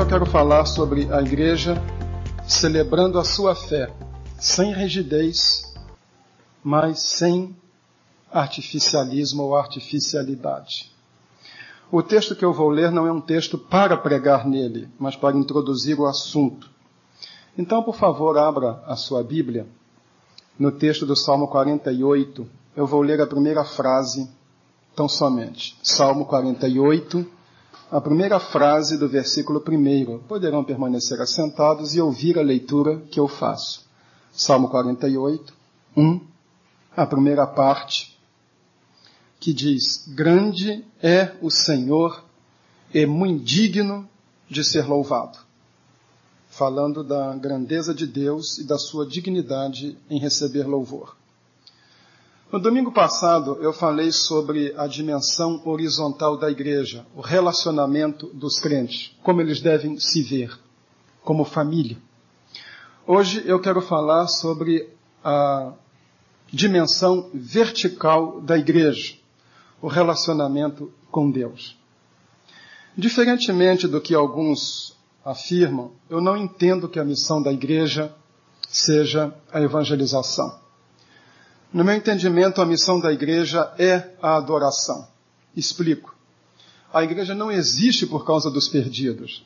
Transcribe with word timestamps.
Eu 0.00 0.06
quero 0.06 0.24
falar 0.24 0.64
sobre 0.64 1.12
a 1.12 1.20
igreja 1.20 1.74
celebrando 2.48 3.18
a 3.18 3.22
sua 3.22 3.54
fé, 3.54 3.92
sem 4.38 4.72
rigidez, 4.72 5.74
mas 6.64 7.00
sem 7.00 7.54
artificialismo 8.32 9.42
ou 9.42 9.54
artificialidade. 9.54 10.90
O 11.92 12.02
texto 12.02 12.34
que 12.34 12.42
eu 12.42 12.50
vou 12.50 12.70
ler 12.70 12.90
não 12.90 13.06
é 13.06 13.12
um 13.12 13.20
texto 13.20 13.58
para 13.58 13.94
pregar 13.94 14.48
nele, 14.48 14.88
mas 14.98 15.16
para 15.16 15.36
introduzir 15.36 16.00
o 16.00 16.06
assunto. 16.06 16.70
Então, 17.56 17.82
por 17.82 17.94
favor, 17.94 18.38
abra 18.38 18.82
a 18.86 18.96
sua 18.96 19.22
Bíblia 19.22 19.66
no 20.58 20.72
texto 20.72 21.04
do 21.04 21.14
Salmo 21.14 21.46
48. 21.46 22.48
Eu 22.74 22.86
vou 22.86 23.02
ler 23.02 23.20
a 23.20 23.26
primeira 23.26 23.66
frase, 23.66 24.30
tão 24.96 25.06
somente. 25.06 25.78
Salmo 25.82 26.24
48, 26.24 27.39
a 27.90 28.00
primeira 28.00 28.38
frase 28.38 28.96
do 28.96 29.08
versículo 29.08 29.62
1. 29.66 30.20
Poderão 30.20 30.62
permanecer 30.62 31.20
assentados 31.20 31.94
e 31.94 32.00
ouvir 32.00 32.38
a 32.38 32.42
leitura 32.42 33.00
que 33.10 33.18
eu 33.18 33.26
faço. 33.26 33.84
Salmo 34.32 34.68
48, 34.68 35.52
1, 35.96 36.20
a 36.96 37.04
primeira 37.04 37.46
parte, 37.48 38.16
que 39.40 39.52
diz: 39.52 40.06
Grande 40.06 40.84
é 41.02 41.34
o 41.42 41.50
Senhor 41.50 42.22
e 42.94 43.04
muito 43.06 43.42
digno 43.42 44.08
de 44.48 44.62
ser 44.62 44.86
louvado. 44.86 45.38
Falando 46.48 47.02
da 47.02 47.34
grandeza 47.34 47.92
de 47.92 48.06
Deus 48.06 48.58
e 48.58 48.64
da 48.64 48.78
sua 48.78 49.04
dignidade 49.04 49.98
em 50.08 50.20
receber 50.20 50.64
louvor. 50.64 51.16
No 52.52 52.58
domingo 52.58 52.90
passado 52.90 53.58
eu 53.60 53.72
falei 53.72 54.10
sobre 54.10 54.74
a 54.76 54.88
dimensão 54.88 55.62
horizontal 55.64 56.36
da 56.36 56.50
igreja, 56.50 57.06
o 57.14 57.20
relacionamento 57.20 58.26
dos 58.34 58.58
crentes, 58.58 59.16
como 59.22 59.40
eles 59.40 59.60
devem 59.60 60.00
se 60.00 60.20
ver, 60.20 60.58
como 61.22 61.44
família. 61.44 61.96
Hoje 63.06 63.40
eu 63.46 63.60
quero 63.60 63.80
falar 63.80 64.26
sobre 64.26 64.90
a 65.22 65.72
dimensão 66.52 67.30
vertical 67.32 68.40
da 68.40 68.58
igreja, 68.58 69.14
o 69.80 69.86
relacionamento 69.86 70.92
com 71.08 71.30
Deus. 71.30 71.78
Diferentemente 72.96 73.86
do 73.86 74.00
que 74.00 74.12
alguns 74.12 74.98
afirmam, 75.24 75.92
eu 76.08 76.20
não 76.20 76.36
entendo 76.36 76.88
que 76.88 76.98
a 76.98 77.04
missão 77.04 77.40
da 77.40 77.52
igreja 77.52 78.12
seja 78.68 79.32
a 79.52 79.60
evangelização. 79.60 80.69
No 81.72 81.84
meu 81.84 81.94
entendimento, 81.94 82.60
a 82.60 82.66
missão 82.66 82.98
da 82.98 83.12
igreja 83.12 83.72
é 83.78 84.10
a 84.20 84.36
adoração. 84.36 85.06
Explico. 85.56 86.14
A 86.92 87.04
igreja 87.04 87.34
não 87.34 87.50
existe 87.50 88.06
por 88.06 88.24
causa 88.24 88.50
dos 88.50 88.68
perdidos. 88.68 89.44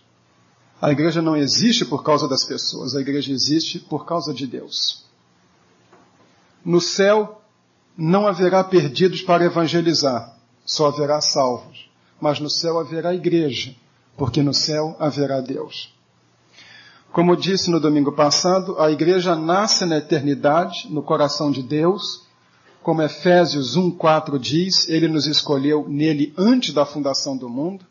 A 0.80 0.91
igreja 0.91 1.20
não 1.20 1.36
existe 1.36 1.84
por 1.84 2.02
causa 2.02 2.27
das 2.27 2.45
pessoas. 2.45 2.95
A 2.95 3.00
igreja 3.00 3.30
existe 3.30 3.78
por 3.78 4.06
causa 4.06 4.33
de 4.33 4.47
Deus. 4.47 5.05
No 6.64 6.80
céu, 6.80 7.42
não 7.97 8.27
haverá 8.27 8.64
perdidos 8.64 9.22
para 9.22 9.45
evangelizar, 9.45 10.36
só 10.64 10.86
haverá 10.86 11.20
salvos. 11.20 11.91
Mas 12.20 12.41
no 12.41 12.48
céu 12.48 12.78
haverá 12.78 13.14
igreja, 13.14 13.75
porque 14.17 14.42
no 14.42 14.55
céu 14.55 14.97
haverá 14.98 15.41
Deus. 15.41 15.95
Como 17.15 17.37
disse 17.37 17.70
no 17.70 17.79
domingo 17.79 18.11
passado, 18.11 18.77
a 18.77 18.91
igreja 18.91 19.37
nasce 19.37 19.87
na 19.87 19.98
eternidade, 19.98 20.89
no 20.91 21.01
coração 21.01 21.48
de 21.48 21.62
Deus. 21.62 22.25
Como 22.83 23.01
Efésios 23.01 23.77
1:4 23.77 24.37
diz, 24.37 24.89
ele 24.89 25.07
nos 25.07 25.25
escolheu 25.25 25.89
nele 25.89 26.35
antes 26.37 26.75
da 26.75 26.85
fundação 26.85 27.36
do 27.36 27.48
mundo. 27.48 27.86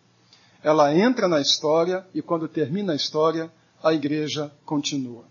Ela 0.61 0.93
entra 0.93 1.29
na 1.29 1.39
história 1.39 2.05
e 2.13 2.21
quando 2.21 2.49
termina 2.49 2.91
a 2.91 2.97
história, 2.97 3.49
a 3.81 3.93
igreja 3.93 4.51
continua. 4.65 5.23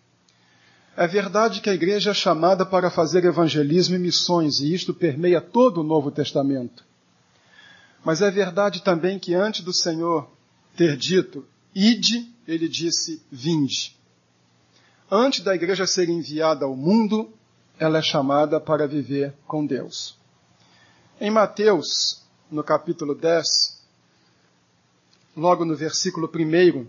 É 0.96 1.06
verdade 1.06 1.60
que 1.60 1.68
a 1.68 1.74
igreja 1.74 2.12
é 2.12 2.14
chamada 2.14 2.64
para 2.64 2.90
fazer 2.90 3.22
evangelismo 3.26 3.94
e 3.94 3.98
missões, 3.98 4.60
e 4.60 4.72
isto 4.72 4.94
permeia 4.94 5.42
todo 5.42 5.82
o 5.82 5.84
Novo 5.84 6.10
Testamento. 6.10 6.82
Mas 8.02 8.22
é 8.22 8.30
verdade 8.30 8.82
também 8.82 9.18
que 9.18 9.34
antes 9.34 9.62
do 9.62 9.72
Senhor 9.74 10.30
ter 10.78 10.96
dito, 10.96 11.44
ide, 11.74 12.31
ele 12.46 12.68
disse, 12.68 13.22
vinde. 13.30 13.96
Antes 15.10 15.40
da 15.40 15.54
igreja 15.54 15.86
ser 15.86 16.08
enviada 16.08 16.64
ao 16.64 16.74
mundo, 16.74 17.30
ela 17.78 17.98
é 17.98 18.02
chamada 18.02 18.60
para 18.60 18.86
viver 18.86 19.34
com 19.46 19.66
Deus. 19.66 20.16
Em 21.20 21.30
Mateus, 21.30 22.22
no 22.50 22.64
capítulo 22.64 23.14
10, 23.14 23.82
logo 25.36 25.64
no 25.64 25.76
versículo 25.76 26.30
1, 26.34 26.86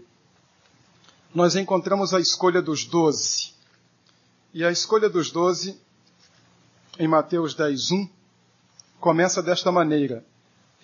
nós 1.34 1.56
encontramos 1.56 2.14
a 2.14 2.20
escolha 2.20 2.62
dos 2.62 2.85
doze. 2.85 3.53
E 4.53 4.64
a 4.64 4.72
escolha 4.72 5.09
dos 5.09 5.31
doze, 5.31 5.80
em 7.00 7.08
Mateus 7.08 7.56
10, 7.56 7.91
1, 7.91 8.09
começa 9.00 9.41
desta 9.41 9.72
maneira: 9.72 10.24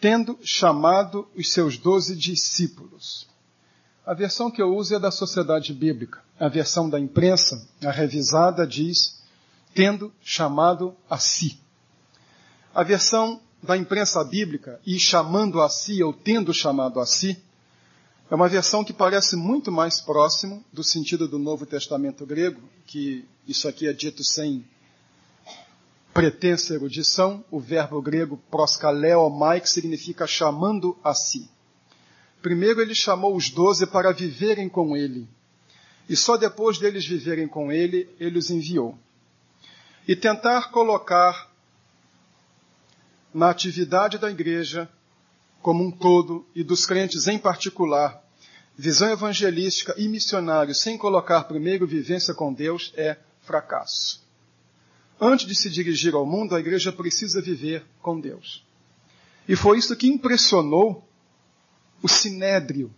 tendo 0.02 0.38
chamado 0.44 1.28
os 1.36 1.52
seus 1.52 1.78
doze 1.78 2.16
discípulos. 2.16 3.28
A 4.10 4.16
versão 4.16 4.50
que 4.50 4.60
eu 4.60 4.76
uso 4.76 4.96
é 4.96 5.00
da 5.00 5.12
Sociedade 5.12 5.72
Bíblica. 5.72 6.20
A 6.40 6.48
versão 6.48 6.90
da 6.90 7.00
imprensa, 7.00 7.64
a 7.86 7.92
revisada, 7.92 8.66
diz: 8.66 9.22
tendo 9.72 10.12
chamado 10.20 10.96
a 11.08 11.20
si. 11.20 11.60
A 12.74 12.82
versão 12.82 13.40
da 13.62 13.78
imprensa 13.78 14.24
bíblica, 14.24 14.82
e 14.84 14.98
chamando 14.98 15.62
a 15.62 15.70
si, 15.70 16.02
ou 16.02 16.12
tendo 16.12 16.52
chamado 16.52 17.00
a 17.00 17.06
si, 17.06 17.40
é 18.32 18.34
uma 18.34 18.50
versão 18.50 18.84
que 18.84 18.94
parece 18.94 19.36
muito 19.36 19.72
mais 19.72 20.02
próximo 20.02 20.66
do 20.74 20.84
sentido 20.84 21.28
do 21.28 21.38
Novo 21.38 21.68
Testamento 21.68 22.26
grego, 22.26 22.64
que 22.88 23.24
isso 23.48 23.68
aqui 23.68 23.88
é 23.88 23.94
dito 23.94 24.24
sem 24.24 24.66
pretensa 26.12 26.74
erudição, 26.74 27.46
o 27.52 27.60
verbo 27.60 28.02
grego 28.02 28.42
proskaleo 28.50 29.32
que 29.62 29.70
significa 29.70 30.26
chamando 30.26 30.98
a 31.04 31.14
si. 31.14 31.48
Primeiro 32.42 32.82
ele 32.82 32.96
chamou 32.96 33.36
os 33.36 33.50
doze 33.50 33.86
para 33.86 34.14
viverem 34.14 34.70
com 34.70 34.96
ele, 34.96 35.28
e 36.08 36.16
só 36.16 36.38
depois 36.38 36.78
deles 36.78 37.06
viverem 37.06 37.48
com 37.48 37.72
ele, 37.72 38.10
ele 38.20 38.38
os 38.38 38.50
enviou. 38.50 38.98
E 40.08 40.16
tentar 40.16 40.72
colocar 40.72 41.50
na 43.34 43.50
atividade 43.50 44.18
da 44.18 44.32
igreja 44.32 44.90
como 45.62 45.84
um 45.84 45.92
todo 45.92 46.48
e 46.56 46.64
dos 46.64 46.86
crentes 46.86 47.28
em 47.28 47.38
particular, 47.38 48.24
visão 48.76 49.12
evangelística 49.12 49.94
e 49.98 50.08
missionário 50.08 50.74
sem 50.74 50.98
colocar 50.98 51.44
primeiro 51.44 51.86
vivência 51.86 52.34
com 52.34 52.54
Deus 52.54 52.94
é 52.96 53.18
fracasso. 53.42 54.24
Antes 55.20 55.46
de 55.46 55.54
se 55.54 55.70
dirigir 55.70 56.14
ao 56.14 56.26
mundo, 56.26 56.56
a 56.56 56.60
igreja 56.60 56.94
precisa 56.94 57.42
viver 57.42 57.86
com 58.02 58.20
Deus. 58.20 58.66
E 59.48 59.56
foi 59.56 59.78
isso 59.78 59.96
que 59.98 60.08
impressionou 60.08 61.06
o 62.02 62.08
sinédrio, 62.08 62.92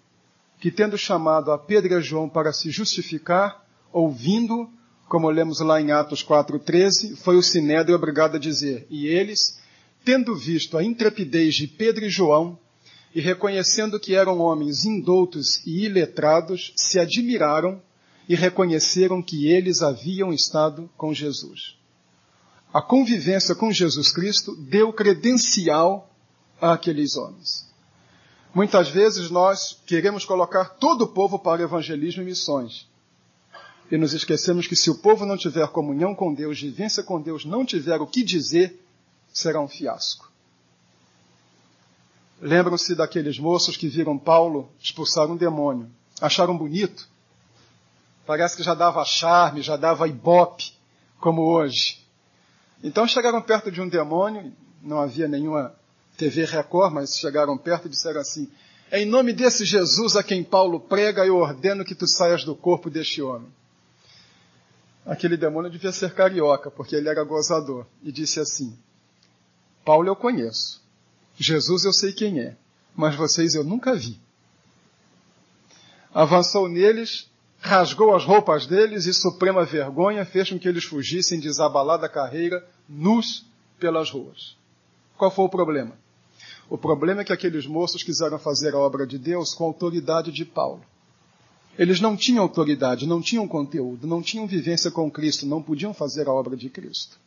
que 0.60 0.72
tendo 0.72 0.98
chamado 0.98 1.52
a 1.52 1.58
Pedro 1.58 1.94
e 1.94 1.96
a 1.96 2.00
João 2.00 2.30
para 2.30 2.54
se 2.54 2.70
justificar, 2.70 3.66
ouvindo, 3.92 4.70
como 5.08 5.30
lemos 5.30 5.60
lá 5.60 5.82
em 5.82 5.92
Atos 5.92 6.24
4,13, 6.24 7.16
foi 7.18 7.36
o 7.36 7.42
sinédrio 7.42 7.96
obrigado 7.96 8.36
a 8.36 8.40
dizer, 8.40 8.86
e 8.90 9.08
eles, 9.08 9.60
tendo 10.06 10.36
visto 10.36 10.78
a 10.78 10.84
intrepidez 10.84 11.56
de 11.56 11.68
Pedro 11.68 12.06
e 12.06 12.10
João, 12.10 12.58
e 13.14 13.20
reconhecendo 13.20 14.00
que 14.00 14.16
eram 14.16 14.40
homens 14.40 14.86
indoutos 14.86 15.66
e 15.66 15.86
iletrados, 15.86 16.72
se 16.76 16.98
admiraram 16.98 17.82
e 18.30 18.36
reconheceram 18.36 19.22
que 19.22 19.48
eles 19.48 19.82
haviam 19.82 20.32
estado 20.32 20.90
com 20.96 21.14
Jesus. 21.14 21.78
A 22.74 22.82
convivência 22.82 23.54
com 23.54 23.72
Jesus 23.72 24.12
Cristo 24.12 24.56
deu 24.56 24.94
credencial 24.94 26.10
àqueles 26.62 27.18
homens. 27.18 27.71
Muitas 28.54 28.90
vezes 28.90 29.30
nós 29.30 29.80
queremos 29.86 30.26
colocar 30.26 30.66
todo 30.66 31.04
o 31.04 31.08
povo 31.08 31.40
para 31.40 31.64
evangelismo 31.64 32.22
e 32.22 32.26
missões. 32.26 32.86
E 33.90 33.98
nos 33.98 34.14
esquecemos 34.14 34.68
que 34.68 34.76
se 34.76 34.90
o 34.90 34.96
povo 34.96 35.26
não 35.26 35.38
tiver 35.38 35.68
comunhão 35.70 36.14
com 36.14 36.34
Deus, 36.34 36.60
vivência 36.60 37.02
com 37.02 37.22
Deus, 37.22 37.46
não 37.46 37.66
tiver 37.66 38.00
o 38.02 38.08
que 38.08 38.24
dizer, 38.24 38.82
será 39.32 39.62
um 39.62 39.68
fiasco. 39.68 40.30
Lembram-se 42.42 42.96
daqueles 42.96 43.40
moços 43.40 43.78
que 43.78 43.88
viram 43.88 44.18
Paulo 44.18 44.70
expulsar 44.80 45.30
um 45.30 45.38
demônio. 45.38 45.90
Acharam 46.20 46.58
bonito. 46.58 47.08
Parece 48.26 48.58
que 48.58 48.64
já 48.64 48.74
dava 48.74 49.04
charme, 49.06 49.62
já 49.62 49.78
dava 49.78 50.08
ibope, 50.08 50.74
como 51.20 51.44
hoje. 51.44 52.06
Então 52.84 53.08
chegaram 53.08 53.42
perto 53.42 53.72
de 53.72 53.80
um 53.80 53.88
demônio, 53.88 54.52
não 54.82 55.00
havia 55.00 55.28
nenhuma 55.28 55.76
TV 56.18 56.46
Record, 56.46 56.94
mas 56.94 57.18
chegaram 57.18 57.58
perto 57.58 57.88
e 57.88 57.90
disseram 57.90 58.22
assim: 58.22 58.50
É 58.90 59.02
em 59.02 59.06
nome 59.06 59.34
desse 59.34 59.66
Jesus 59.66 60.16
a 60.16 60.24
quem 60.24 60.44
Paulo 60.44 60.80
prega, 60.80 61.26
eu 61.26 61.38
ordeno 61.38 61.86
que 61.86 61.96
tu 61.96 62.08
saias 62.08 62.44
do 62.44 62.56
corpo 62.56 62.90
deste 62.90 63.22
homem. 63.22 63.50
Aquele 65.06 65.36
demônio 65.36 65.72
devia 65.72 65.92
ser 65.92 66.14
carioca, 66.14 66.70
porque 66.70 66.96
ele 66.96 67.10
era 67.10 67.24
gozador, 67.24 67.86
e 68.04 68.12
disse 68.12 68.40
assim: 68.40 68.78
Paulo 69.84 70.08
eu 70.08 70.16
conheço, 70.16 70.82
Jesus 71.38 71.86
eu 71.86 71.94
sei 71.94 72.14
quem 72.14 72.40
é, 72.40 72.56
mas 72.96 73.16
vocês 73.16 73.56
eu 73.56 73.64
nunca 73.64 73.96
vi. 73.96 74.20
avançou 76.14 76.70
neles, 76.70 77.30
rasgou 77.60 78.16
as 78.16 78.24
roupas 78.24 78.68
deles 78.68 79.06
e 79.06 79.14
suprema 79.14 79.66
vergonha 79.66 80.26
fez 80.26 80.50
com 80.50 80.60
que 80.60 80.68
eles 80.68 80.84
fugissem 80.84 81.40
desabalada 81.40 82.08
carreira, 82.10 82.68
nus 82.88 83.46
pelas 83.80 84.10
ruas. 84.12 84.56
Qual 85.22 85.30
foi 85.30 85.46
o 85.46 85.50
problema? 85.50 85.92
O 86.68 86.80
problema 86.80 87.22
é 87.22 87.24
que 87.24 87.32
aqueles 87.32 87.68
moços 87.68 88.02
quiseram 88.02 88.40
fazer 88.40 88.74
a 88.74 88.80
obra 88.80 89.06
de 89.06 89.20
Deus 89.20 89.54
com 89.54 89.66
a 89.66 89.68
autoridade 89.68 90.32
de 90.32 90.44
Paulo. 90.44 90.82
Eles 91.78 92.02
não 92.02 92.18
tinham 92.18 92.42
autoridade, 92.42 93.06
não 93.06 93.22
tinham 93.22 93.48
conteúdo, 93.48 94.08
não 94.08 94.20
tinham 94.20 94.48
vivência 94.48 94.90
com 94.90 95.12
Cristo, 95.12 95.46
não 95.46 95.62
podiam 95.62 95.94
fazer 95.94 96.28
a 96.28 96.34
obra 96.34 96.58
de 96.58 96.72
Cristo. 96.72 97.20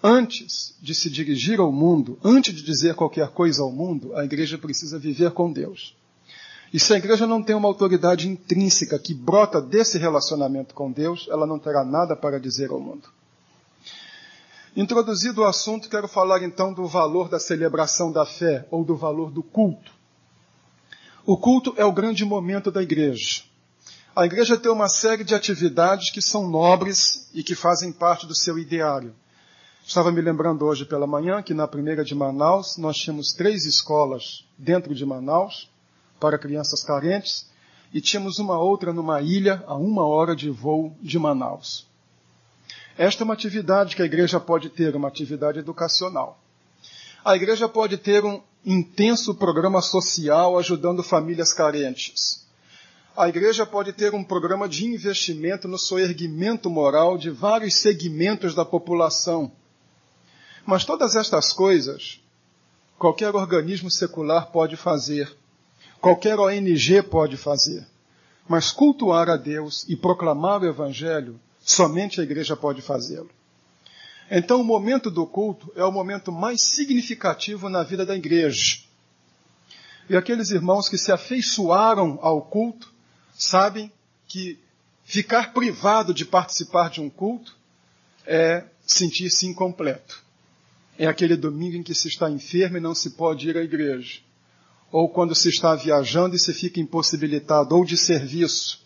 Antes 0.00 0.72
de 0.80 0.94
se 0.94 1.10
dirigir 1.10 1.58
ao 1.58 1.72
mundo, 1.72 2.16
antes 2.22 2.54
de 2.54 2.62
dizer 2.62 2.94
qualquer 2.94 3.30
coisa 3.30 3.60
ao 3.60 3.72
mundo, 3.72 4.14
a 4.14 4.24
igreja 4.24 4.56
precisa 4.56 5.00
viver 5.00 5.32
com 5.32 5.52
Deus. 5.52 5.96
E 6.72 6.78
se 6.78 6.94
a 6.94 6.96
igreja 6.96 7.26
não 7.26 7.42
tem 7.42 7.56
uma 7.56 7.66
autoridade 7.66 8.28
intrínseca 8.28 9.00
que 9.00 9.12
brota 9.12 9.60
desse 9.60 9.98
relacionamento 9.98 10.74
com 10.74 10.92
Deus, 10.92 11.26
ela 11.28 11.44
não 11.44 11.58
terá 11.58 11.84
nada 11.84 12.14
para 12.14 12.38
dizer 12.38 12.70
ao 12.70 12.78
mundo. 12.78 13.17
Introduzido 14.76 15.42
o 15.42 15.44
assunto, 15.44 15.88
quero 15.88 16.06
falar 16.06 16.42
então 16.42 16.72
do 16.72 16.86
valor 16.86 17.28
da 17.28 17.38
celebração 17.38 18.12
da 18.12 18.26
fé 18.26 18.66
ou 18.70 18.84
do 18.84 18.96
valor 18.96 19.30
do 19.30 19.42
culto. 19.42 19.92
O 21.24 21.36
culto 21.36 21.74
é 21.76 21.84
o 21.84 21.92
grande 21.92 22.24
momento 22.24 22.70
da 22.70 22.82
igreja. 22.82 23.42
A 24.14 24.26
igreja 24.26 24.56
tem 24.56 24.70
uma 24.70 24.88
série 24.88 25.24
de 25.24 25.34
atividades 25.34 26.10
que 26.10 26.20
são 26.20 26.48
nobres 26.48 27.30
e 27.32 27.42
que 27.42 27.54
fazem 27.54 27.92
parte 27.92 28.26
do 28.26 28.34
seu 28.34 28.58
ideário. 28.58 29.14
Estava 29.86 30.12
me 30.12 30.20
lembrando 30.20 30.66
hoje 30.66 30.84
pela 30.84 31.06
manhã 31.06 31.42
que 31.42 31.54
na 31.54 31.66
primeira 31.66 32.04
de 32.04 32.14
Manaus 32.14 32.76
nós 32.76 32.96
tínhamos 32.96 33.32
três 33.32 33.64
escolas 33.64 34.44
dentro 34.56 34.94
de 34.94 35.06
Manaus 35.06 35.70
para 36.20 36.38
crianças 36.38 36.84
carentes 36.84 37.48
e 37.92 38.00
tínhamos 38.00 38.38
uma 38.38 38.58
outra 38.58 38.92
numa 38.92 39.22
ilha 39.22 39.64
a 39.66 39.76
uma 39.76 40.06
hora 40.06 40.36
de 40.36 40.50
voo 40.50 40.94
de 41.00 41.18
Manaus. 41.18 41.87
Esta 42.98 43.22
é 43.22 43.24
uma 43.24 43.34
atividade 43.34 43.94
que 43.94 44.02
a 44.02 44.04
igreja 44.04 44.40
pode 44.40 44.68
ter, 44.70 44.96
uma 44.96 45.06
atividade 45.06 45.60
educacional. 45.60 46.42
A 47.24 47.36
igreja 47.36 47.68
pode 47.68 47.96
ter 47.96 48.24
um 48.24 48.42
intenso 48.66 49.36
programa 49.36 49.80
social 49.80 50.58
ajudando 50.58 51.04
famílias 51.04 51.52
carentes. 51.52 52.44
A 53.16 53.28
igreja 53.28 53.64
pode 53.64 53.92
ter 53.92 54.14
um 54.14 54.24
programa 54.24 54.68
de 54.68 54.84
investimento 54.84 55.68
no 55.68 55.78
soerguimento 55.78 56.68
moral 56.68 57.16
de 57.16 57.30
vários 57.30 57.76
segmentos 57.76 58.52
da 58.52 58.64
população. 58.64 59.52
Mas 60.66 60.84
todas 60.84 61.14
estas 61.14 61.52
coisas, 61.52 62.20
qualquer 62.98 63.32
organismo 63.32 63.88
secular 63.92 64.50
pode 64.50 64.76
fazer. 64.76 65.32
Qualquer 66.00 66.38
ONG 66.40 67.00
pode 67.02 67.36
fazer. 67.36 67.86
Mas 68.48 68.72
cultuar 68.72 69.30
a 69.30 69.36
Deus 69.36 69.88
e 69.88 69.94
proclamar 69.94 70.62
o 70.62 70.66
Evangelho, 70.66 71.40
somente 71.70 72.20
a 72.20 72.24
igreja 72.24 72.56
pode 72.56 72.80
fazê-lo. 72.80 73.30
Então, 74.30 74.60
o 74.60 74.64
momento 74.64 75.10
do 75.10 75.26
culto 75.26 75.72
é 75.76 75.84
o 75.84 75.92
momento 75.92 76.30
mais 76.32 76.62
significativo 76.62 77.68
na 77.68 77.82
vida 77.82 78.04
da 78.04 78.16
igreja. 78.16 78.78
E 80.08 80.16
aqueles 80.16 80.50
irmãos 80.50 80.88
que 80.88 80.98
se 80.98 81.12
afeiçoaram 81.12 82.18
ao 82.22 82.42
culto 82.42 82.92
sabem 83.34 83.92
que 84.26 84.58
ficar 85.04 85.52
privado 85.52 86.14
de 86.14 86.24
participar 86.24 86.90
de 86.90 87.00
um 87.00 87.10
culto 87.10 87.56
é 88.26 88.64
sentir-se 88.86 89.46
incompleto. 89.46 90.22
É 90.98 91.06
aquele 91.06 91.36
domingo 91.36 91.76
em 91.76 91.82
que 91.82 91.94
se 91.94 92.08
está 92.08 92.30
enfermo 92.30 92.78
e 92.78 92.80
não 92.80 92.94
se 92.94 93.10
pode 93.10 93.48
ir 93.48 93.56
à 93.56 93.62
igreja 93.62 94.20
ou 94.90 95.08
quando 95.08 95.34
se 95.34 95.48
está 95.48 95.74
viajando 95.74 96.34
e 96.34 96.38
se 96.38 96.52
fica 96.54 96.80
impossibilitado, 96.80 97.74
ou 97.74 97.84
de 97.84 97.96
serviço, 97.96 98.80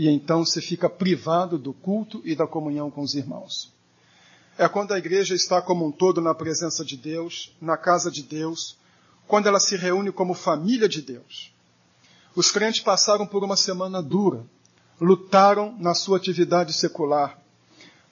e 0.00 0.08
então 0.08 0.46
se 0.46 0.62
fica 0.62 0.88
privado 0.88 1.58
do 1.58 1.74
culto 1.74 2.22
e 2.24 2.34
da 2.34 2.46
comunhão 2.46 2.90
com 2.90 3.02
os 3.02 3.12
irmãos. 3.12 3.70
É 4.56 4.66
quando 4.66 4.94
a 4.94 4.98
igreja 4.98 5.34
está 5.34 5.60
como 5.60 5.86
um 5.86 5.92
todo 5.92 6.22
na 6.22 6.34
presença 6.34 6.82
de 6.82 6.96
Deus, 6.96 7.54
na 7.60 7.76
casa 7.76 8.10
de 8.10 8.22
Deus, 8.22 8.78
quando 9.28 9.46
ela 9.46 9.60
se 9.60 9.76
reúne 9.76 10.10
como 10.10 10.32
família 10.32 10.88
de 10.88 11.02
Deus. 11.02 11.52
Os 12.34 12.50
crentes 12.50 12.80
passaram 12.80 13.26
por 13.26 13.44
uma 13.44 13.58
semana 13.58 14.02
dura, 14.02 14.42
lutaram 14.98 15.76
na 15.78 15.92
sua 15.92 16.16
atividade 16.16 16.72
secular, 16.72 17.38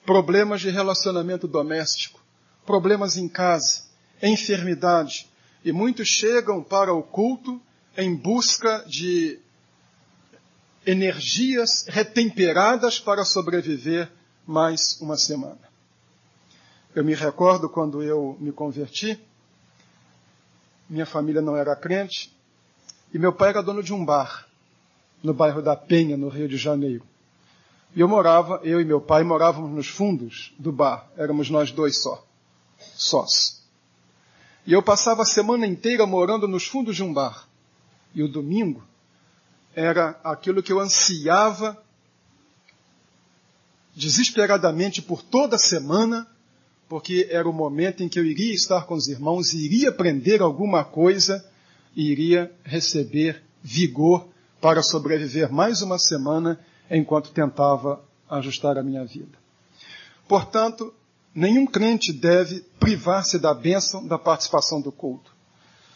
problemas 0.05 0.61
de 0.61 0.69
relacionamento 0.69 1.47
doméstico, 1.47 2.21
problemas 2.67 3.17
em 3.17 3.27
casa, 3.27 3.85
enfermidade, 4.21 5.27
e 5.65 5.71
muitos 5.71 6.07
chegam 6.07 6.61
para 6.61 6.93
o 6.93 7.01
culto 7.01 7.59
em 7.97 8.15
busca 8.15 8.85
de 8.87 9.39
energias 10.89 11.85
retemperadas 11.87 12.99
para 12.99 13.23
sobreviver 13.23 14.11
mais 14.43 14.99
uma 14.99 15.15
semana. 15.15 15.69
Eu 16.95 17.03
me 17.03 17.13
recordo 17.13 17.69
quando 17.69 18.01
eu 18.01 18.35
me 18.39 18.51
converti, 18.51 19.19
minha 20.89 21.05
família 21.05 21.43
não 21.43 21.55
era 21.55 21.75
crente, 21.75 22.35
e 23.13 23.19
meu 23.19 23.31
pai 23.31 23.49
era 23.49 23.61
dono 23.61 23.83
de 23.83 23.93
um 23.93 24.03
bar, 24.03 24.47
no 25.21 25.31
bairro 25.31 25.61
da 25.61 25.75
Penha, 25.75 26.17
no 26.17 26.27
Rio 26.27 26.49
de 26.49 26.57
Janeiro. 26.57 27.03
E 27.95 27.99
eu 27.99 28.07
morava, 28.07 28.59
eu 28.63 28.81
e 28.81 28.85
meu 28.85 28.99
pai 28.99 29.23
morávamos 29.23 29.69
nos 29.69 29.87
fundos 29.87 30.55
do 30.57 30.71
bar, 30.71 31.07
éramos 31.15 31.51
nós 31.51 31.71
dois 31.71 32.01
só, 32.01 32.25
sós. 32.95 33.63
E 34.65 34.73
eu 34.73 34.81
passava 34.81 35.21
a 35.21 35.25
semana 35.25 35.67
inteira 35.67 36.07
morando 36.07 36.47
nos 36.47 36.65
fundos 36.65 36.95
de 36.95 37.03
um 37.03 37.13
bar. 37.13 37.47
E 38.15 38.23
o 38.23 38.27
domingo 38.27 38.83
era 39.79 40.19
aquilo 40.23 40.61
que 40.61 40.71
eu 40.71 40.79
ansiava 40.79 41.77
desesperadamente 43.95 45.01
por 45.01 45.21
toda 45.21 45.57
semana, 45.57 46.27
porque 46.87 47.27
era 47.29 47.47
o 47.47 47.53
momento 47.53 48.01
em 48.01 48.09
que 48.09 48.19
eu 48.19 48.25
iria 48.25 48.53
estar 48.53 48.85
com 48.85 48.95
os 48.95 49.07
irmãos, 49.07 49.53
iria 49.53 49.89
aprender 49.89 50.41
alguma 50.41 50.83
coisa 50.83 51.45
e 51.95 52.11
iria 52.11 52.51
receber 52.63 53.43
vigor 53.61 54.27
para 54.61 54.81
sobreviver 54.81 55.51
mais 55.51 55.81
uma 55.81 55.97
semana 55.97 56.59
enquanto 56.89 57.31
tentava 57.31 58.01
ajustar 58.29 58.77
a 58.77 58.83
minha 58.83 59.05
vida. 59.05 59.37
Portanto, 60.27 60.93
Nenhum 61.33 61.65
crente 61.65 62.11
deve 62.11 62.65
privar-se 62.79 63.37
da 63.37 63.53
bênção 63.53 64.05
da 64.05 64.17
participação 64.17 64.81
do 64.81 64.91
culto. 64.91 65.31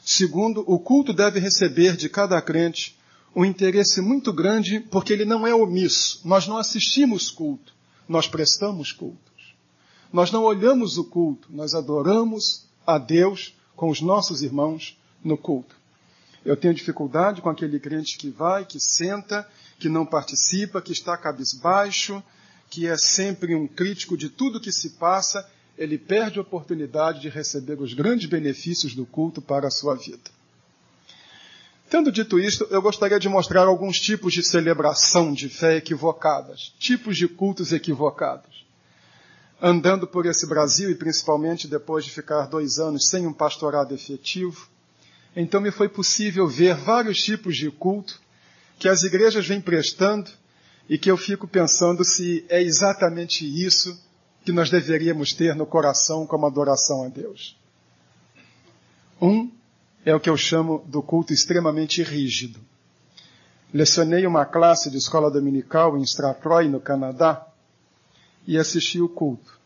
Segundo, 0.05 0.63
o 0.67 0.77
culto 0.79 1.11
deve 1.11 1.39
receber 1.39 1.95
de 1.95 2.07
cada 2.07 2.41
crente 2.41 2.97
um 3.35 3.43
interesse 3.43 3.99
muito 4.01 4.31
grande, 4.31 4.79
porque 4.79 5.11
ele 5.11 5.25
não 5.25 5.45
é 5.45 5.53
omisso. 5.53 6.21
Nós 6.23 6.47
não 6.47 6.57
assistimos 6.57 7.31
culto, 7.31 7.73
nós 8.07 8.27
prestamos 8.27 8.91
cultos. 8.91 9.55
Nós 10.11 10.31
não 10.31 10.43
olhamos 10.43 10.97
o 10.97 11.05
culto, 11.05 11.47
nós 11.51 11.73
adoramos 11.73 12.65
a 12.85 12.97
Deus 12.97 13.55
com 13.75 13.89
os 13.89 14.01
nossos 14.01 14.43
irmãos 14.43 14.97
no 15.23 15.37
culto. 15.37 15.75
Eu 16.45 16.55
tenho 16.55 16.73
dificuldade 16.73 17.41
com 17.41 17.49
aquele 17.49 17.79
crente 17.79 18.17
que 18.17 18.29
vai, 18.29 18.65
que 18.65 18.79
senta, 18.79 19.47
que 19.79 19.89
não 19.89 20.05
participa, 20.05 20.81
que 20.81 20.91
está 20.91 21.17
cabisbaixo, 21.17 22.21
que 22.69 22.87
é 22.87 22.97
sempre 22.97 23.55
um 23.55 23.67
crítico 23.67 24.17
de 24.17 24.29
tudo 24.29 24.59
que 24.59 24.71
se 24.71 24.91
passa, 24.91 25.47
ele 25.77 25.97
perde 25.97 26.37
a 26.37 26.41
oportunidade 26.41 27.21
de 27.21 27.29
receber 27.29 27.81
os 27.81 27.93
grandes 27.93 28.29
benefícios 28.29 28.93
do 28.93 29.05
culto 29.05 29.41
para 29.41 29.67
a 29.67 29.71
sua 29.71 29.95
vida. 29.95 30.29
Tendo 31.93 32.11
dito 32.11 32.39
isto, 32.39 32.65
eu 32.71 32.81
gostaria 32.81 33.19
de 33.19 33.29
mostrar 33.29 33.67
alguns 33.67 33.99
tipos 33.99 34.33
de 34.33 34.41
celebração 34.41 35.31
de 35.31 35.47
fé 35.47 35.75
equivocadas, 35.75 36.73
tipos 36.79 37.15
de 37.15 37.27
cultos 37.27 37.71
equivocados. 37.71 38.65
Andando 39.61 40.07
por 40.07 40.25
esse 40.25 40.47
Brasil 40.47 40.89
e 40.89 40.95
principalmente 40.95 41.67
depois 41.67 42.03
de 42.03 42.09
ficar 42.09 42.47
dois 42.47 42.79
anos 42.79 43.09
sem 43.09 43.27
um 43.27 43.31
pastorado 43.31 43.93
efetivo, 43.93 44.67
então 45.35 45.61
me 45.61 45.69
foi 45.69 45.87
possível 45.87 46.47
ver 46.47 46.73
vários 46.73 47.21
tipos 47.21 47.55
de 47.55 47.69
culto 47.69 48.19
que 48.79 48.89
as 48.89 49.03
igrejas 49.03 49.47
vêm 49.47 49.61
prestando 49.61 50.31
e 50.89 50.97
que 50.97 51.11
eu 51.11 51.15
fico 51.15 51.47
pensando 51.47 52.03
se 52.03 52.43
é 52.49 52.59
exatamente 52.59 53.45
isso 53.45 53.95
que 54.43 54.51
nós 54.51 54.71
deveríamos 54.71 55.31
ter 55.31 55.55
no 55.55 55.67
coração 55.67 56.25
como 56.25 56.47
adoração 56.47 57.03
a 57.03 57.07
Deus. 57.07 57.55
Um 59.21 59.51
é 60.05 60.13
o 60.13 60.19
que 60.19 60.29
eu 60.29 60.37
chamo 60.37 60.83
do 60.87 61.01
culto 61.01 61.33
extremamente 61.33 62.03
rígido. 62.03 62.59
Lecionei 63.73 64.27
uma 64.27 64.45
classe 64.45 64.89
de 64.89 64.97
escola 64.97 65.31
dominical 65.31 65.97
em 65.97 66.03
Strathroy, 66.03 66.67
no 66.67 66.79
Canadá, 66.79 67.47
e 68.45 68.57
assisti 68.57 69.01
o 69.01 69.09
culto. 69.09 69.57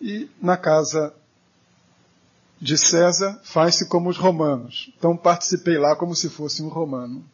E 0.00 0.28
na 0.42 0.56
casa 0.56 1.14
de 2.60 2.76
César 2.76 3.40
faz-se 3.42 3.88
como 3.88 4.10
os 4.10 4.18
romanos. 4.18 4.92
Então 4.96 5.16
participei 5.16 5.78
lá 5.78 5.94
como 5.96 6.14
se 6.14 6.28
fosse 6.28 6.62
um 6.62 6.68
romano. 6.68 7.24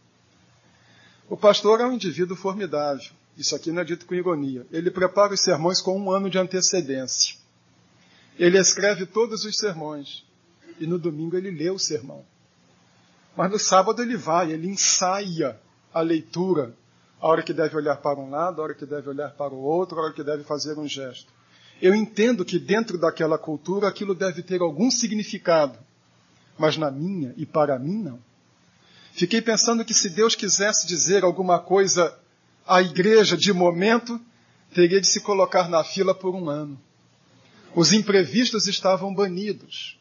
O 1.28 1.37
pastor 1.37 1.81
é 1.81 1.87
um 1.87 1.92
indivíduo 1.92 2.37
formidável. 2.37 3.11
Isso 3.37 3.57
aqui 3.57 3.73
não 3.73 3.83
é 3.83 3.85
dito 3.85 4.04
com 4.04 4.14
ironia. 4.14 4.66
Ele 4.71 4.90
prepara 4.90 5.33
os 5.33 5.40
sermões 5.40 5.81
com 5.81 5.99
um 5.99 6.11
ano 6.11 6.28
de 6.28 6.38
antecedência. 6.38 7.37
Ele 8.38 8.59
escreve 8.59 9.07
todos 9.07 9.45
os 9.45 9.57
sermões. 9.57 10.25
E 10.82 10.86
no 10.86 10.98
domingo 10.98 11.36
ele 11.36 11.52
lê 11.52 11.70
o 11.70 11.78
sermão. 11.78 12.24
Mas 13.36 13.48
no 13.52 13.58
sábado 13.58 14.02
ele 14.02 14.16
vai, 14.16 14.50
ele 14.50 14.66
ensaia 14.66 15.56
a 15.94 16.00
leitura, 16.00 16.74
a 17.20 17.28
hora 17.28 17.40
que 17.40 17.52
deve 17.52 17.76
olhar 17.76 17.98
para 17.98 18.18
um 18.18 18.28
lado, 18.28 18.60
a 18.60 18.64
hora 18.64 18.74
que 18.74 18.84
deve 18.84 19.08
olhar 19.08 19.30
para 19.30 19.54
o 19.54 19.62
outro, 19.62 20.00
a 20.00 20.02
hora 20.02 20.12
que 20.12 20.24
deve 20.24 20.42
fazer 20.42 20.76
um 20.76 20.88
gesto. 20.88 21.32
Eu 21.80 21.94
entendo 21.94 22.44
que 22.44 22.58
dentro 22.58 22.98
daquela 22.98 23.38
cultura 23.38 23.86
aquilo 23.86 24.12
deve 24.12 24.42
ter 24.42 24.60
algum 24.60 24.90
significado, 24.90 25.78
mas 26.58 26.76
na 26.76 26.90
minha 26.90 27.32
e 27.36 27.46
para 27.46 27.78
mim 27.78 28.02
não. 28.02 28.18
Fiquei 29.12 29.40
pensando 29.40 29.84
que 29.84 29.94
se 29.94 30.10
Deus 30.10 30.34
quisesse 30.34 30.84
dizer 30.84 31.22
alguma 31.22 31.60
coisa 31.60 32.12
à 32.66 32.82
igreja 32.82 33.36
de 33.36 33.52
momento, 33.52 34.20
teria 34.74 35.00
de 35.00 35.06
se 35.06 35.20
colocar 35.20 35.68
na 35.68 35.84
fila 35.84 36.12
por 36.12 36.34
um 36.34 36.50
ano. 36.50 36.76
Os 37.72 37.92
imprevistos 37.92 38.66
estavam 38.66 39.14
banidos. 39.14 39.96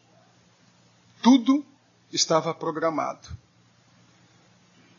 Tudo 1.22 1.64
estava 2.12 2.52
programado. 2.52 3.28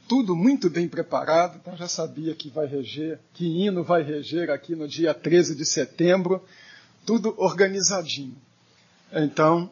Tudo 0.08 0.36
muito 0.36 0.70
bem 0.70 0.88
preparado, 0.88 1.58
então 1.58 1.76
já 1.76 1.88
sabia 1.88 2.34
que 2.34 2.50
vai 2.50 2.66
reger, 2.66 3.20
que 3.34 3.46
hino 3.46 3.84
vai 3.84 4.04
reger 4.04 4.50
aqui 4.50 4.76
no 4.76 4.88
dia 4.88 5.14
13 5.14 5.56
de 5.56 5.66
setembro, 5.66 6.42
tudo 7.06 7.34
organizadinho. 7.38 8.36
Então, 9.12 9.70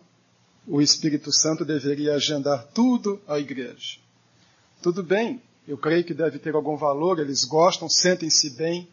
o 0.67 0.81
Espírito 0.81 1.31
Santo 1.31 1.65
deveria 1.65 2.15
agendar 2.15 2.65
tudo 2.74 3.22
à 3.27 3.39
igreja. 3.39 3.98
Tudo 4.81 5.03
bem, 5.03 5.41
eu 5.67 5.77
creio 5.77 6.03
que 6.03 6.13
deve 6.13 6.38
ter 6.38 6.55
algum 6.55 6.75
valor, 6.75 7.20
eles 7.20 7.43
gostam, 7.43 7.89
sentem-se 7.89 8.51
bem, 8.51 8.88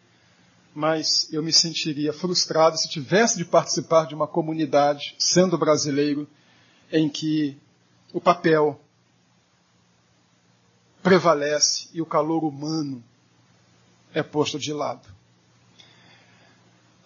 mas 0.75 1.33
eu 1.33 1.43
me 1.43 1.53
sentiria 1.53 2.13
frustrado 2.13 2.77
se 2.77 2.89
tivesse 2.89 3.37
de 3.37 3.45
participar 3.45 4.07
de 4.07 4.15
uma 4.15 4.27
comunidade, 4.27 5.15
sendo 5.19 5.59
brasileiro, 5.59 6.29
em 6.91 7.09
que 7.09 7.57
o 8.13 8.21
papel 8.21 8.81
prevalece 11.03 11.89
e 11.93 12.01
o 12.01 12.07
calor 12.07 12.45
humano 12.45 13.03
é 14.13 14.23
posto 14.23 14.59
de 14.59 14.73
lado. 14.73 15.09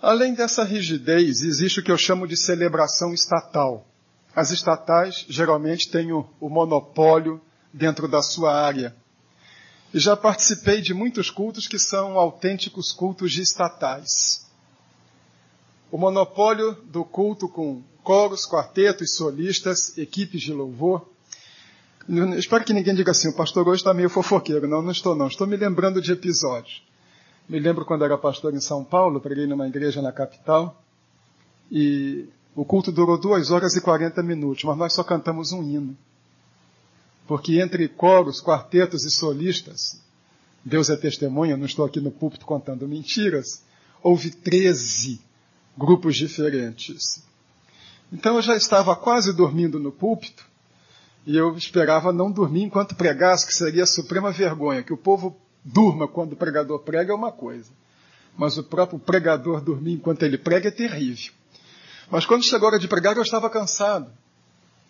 Além 0.01 0.35
dessa 0.35 0.65
rigidez, 0.65 1.43
existe 1.43 1.81
o 1.81 1.83
que 1.83 1.93
eu 1.93 1.99
chamo 1.99 2.27
de 2.27 2.37
celebração 2.37 3.15
estatal. 3.15 3.87
As 4.35 4.51
estatais 4.51 5.25
geralmente 5.29 5.91
têm 5.91 6.12
o, 6.12 6.29
o 6.41 6.49
monopólio 6.49 7.41
dentro 7.73 8.09
da 8.09 8.23
sua 8.23 8.53
área. 8.53 8.97
E 9.95 10.01
já 10.01 10.17
participei 10.17 10.81
de 10.81 10.95
muitos 10.95 11.31
cultos 11.31 11.69
que 11.69 11.79
são 11.79 12.19
autênticos 12.19 12.93
cultos 12.93 13.31
de 13.31 13.43
estatais. 13.43 14.51
O 15.91 15.99
monopólio 15.99 16.73
do 16.87 17.05
culto 17.05 17.49
com 17.49 17.83
coros, 18.03 18.47
quartetos, 18.47 19.15
solistas, 19.15 19.97
equipes 19.97 20.43
de 20.43 20.53
louvor. 20.53 21.07
Espero 22.37 22.65
que 22.65 22.73
ninguém 22.73 22.95
diga 22.95 23.13
assim, 23.13 23.29
o 23.29 23.33
pastor 23.33 23.67
hoje 23.69 23.81
está 23.81 23.95
meio 23.95 24.11
fofoqueiro. 24.11 24.67
Não, 24.67 24.83
não 24.83 24.91
estou 24.91 25.15
não. 25.15 25.29
Estou 25.29 25.47
me 25.47 25.57
lembrando 25.57 26.01
de 26.01 26.13
episódios. 26.13 26.83
Me 27.49 27.59
lembro 27.59 27.85
quando 27.85 28.05
era 28.05 28.17
pastor 28.17 28.55
em 28.55 28.61
São 28.61 28.85
Paulo, 28.85 29.21
preguei 29.21 29.47
numa 29.47 29.67
igreja 29.67 30.01
na 30.01 30.13
capital, 30.13 30.83
e 31.71 32.29
o 32.55 32.65
culto 32.65 32.93
durou 32.93 33.19
duas 33.19 33.51
horas 33.51 33.75
e 33.75 33.81
quarenta 33.81 34.23
minutos, 34.23 34.65
mas 34.65 34.77
nós 34.77 34.93
só 34.93 35.03
cantamos 35.03 35.53
um 35.53 35.63
hino. 35.63 35.97
Porque 37.27 37.61
entre 37.61 37.89
coros, 37.89 38.41
quartetos 38.41 39.05
e 39.05 39.11
solistas, 39.11 40.01
Deus 40.65 40.91
é 40.91 40.97
testemunha, 40.97 41.57
não 41.57 41.67
estou 41.67 41.85
aqui 41.85 42.01
no 42.01 42.11
púlpito 42.11 42.47
contando 42.47 42.87
mentiras, 42.87 43.65
houve 44.03 44.31
13 44.31 45.21
grupos 45.77 46.17
diferentes. 46.17 47.23
Então 48.12 48.37
eu 48.37 48.42
já 48.42 48.54
estava 48.54 48.95
quase 48.95 49.33
dormindo 49.33 49.81
no 49.81 49.90
púlpito, 49.90 50.47
e 51.25 51.37
eu 51.37 51.57
esperava 51.57 52.12
não 52.12 52.31
dormir 52.31 52.64
enquanto 52.64 52.95
pregasse, 52.95 53.47
que 53.47 53.54
seria 53.54 53.85
a 53.85 53.87
suprema 53.87 54.31
vergonha, 54.31 54.83
que 54.83 54.92
o 54.92 54.99
povo 54.99 55.37
durma 55.64 56.07
quando 56.07 56.35
o 56.35 56.37
pregador 56.37 56.81
prega 56.81 57.12
é 57.12 57.16
uma 57.16 57.33
coisa, 57.33 57.71
mas 58.37 58.59
o 58.59 58.64
próprio 58.64 58.99
pregador 58.99 59.61
dormir 59.61 59.95
enquanto 59.95 60.25
ele 60.25 60.37
prega 60.37 60.69
é 60.69 60.73
terrível. 60.73 61.33
Mas 62.11 62.26
quando 62.26 62.45
chegou 62.45 62.69
a 62.69 62.73
hora 62.73 62.78
de 62.78 62.88
pregar, 62.88 63.16
eu 63.16 63.23
estava 63.23 63.49
cansado. 63.49 64.12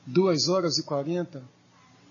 Duas 0.05 0.49
horas 0.49 0.79
e 0.79 0.83
quarenta, 0.83 1.45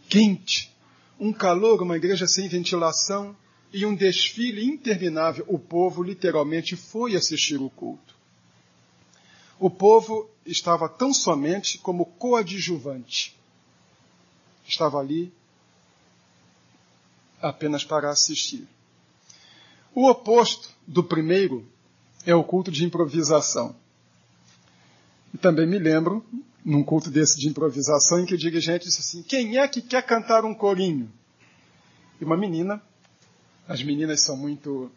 quente, 0.07 0.73
um 1.19 1.33
calor, 1.33 1.81
uma 1.81 1.97
igreja 1.97 2.25
sem 2.25 2.47
ventilação 2.47 3.35
e 3.73 3.85
um 3.85 3.93
desfile 3.93 4.63
interminável. 4.65 5.43
O 5.49 5.59
povo 5.59 6.01
literalmente 6.01 6.77
foi 6.77 7.17
assistir 7.17 7.57
o 7.57 7.69
culto. 7.69 8.10
O 9.61 9.69
povo 9.69 10.27
estava 10.43 10.89
tão 10.89 11.13
somente 11.13 11.77
como 11.77 12.03
coadjuvante. 12.03 13.37
Estava 14.67 14.97
ali 14.97 15.31
apenas 17.39 17.85
para 17.85 18.09
assistir. 18.09 18.67
O 19.93 20.09
oposto 20.09 20.71
do 20.87 21.03
primeiro 21.03 21.63
é 22.25 22.33
o 22.33 22.43
culto 22.43 22.71
de 22.71 22.83
improvisação. 22.83 23.75
E 25.31 25.37
também 25.37 25.67
me 25.67 25.77
lembro 25.77 26.25
num 26.65 26.83
culto 26.83 27.11
desse 27.11 27.39
de 27.39 27.47
improvisação 27.47 28.19
em 28.19 28.25
que 28.25 28.33
o 28.33 28.39
dirigente 28.39 28.85
disse 28.85 29.01
assim: 29.01 29.21
Quem 29.21 29.59
é 29.59 29.67
que 29.67 29.83
quer 29.83 30.01
cantar 30.01 30.43
um 30.43 30.55
corinho? 30.55 31.07
E 32.19 32.25
uma 32.25 32.35
menina, 32.35 32.81
as 33.67 33.83
meninas 33.83 34.21
são 34.21 34.35
muito 34.35 34.91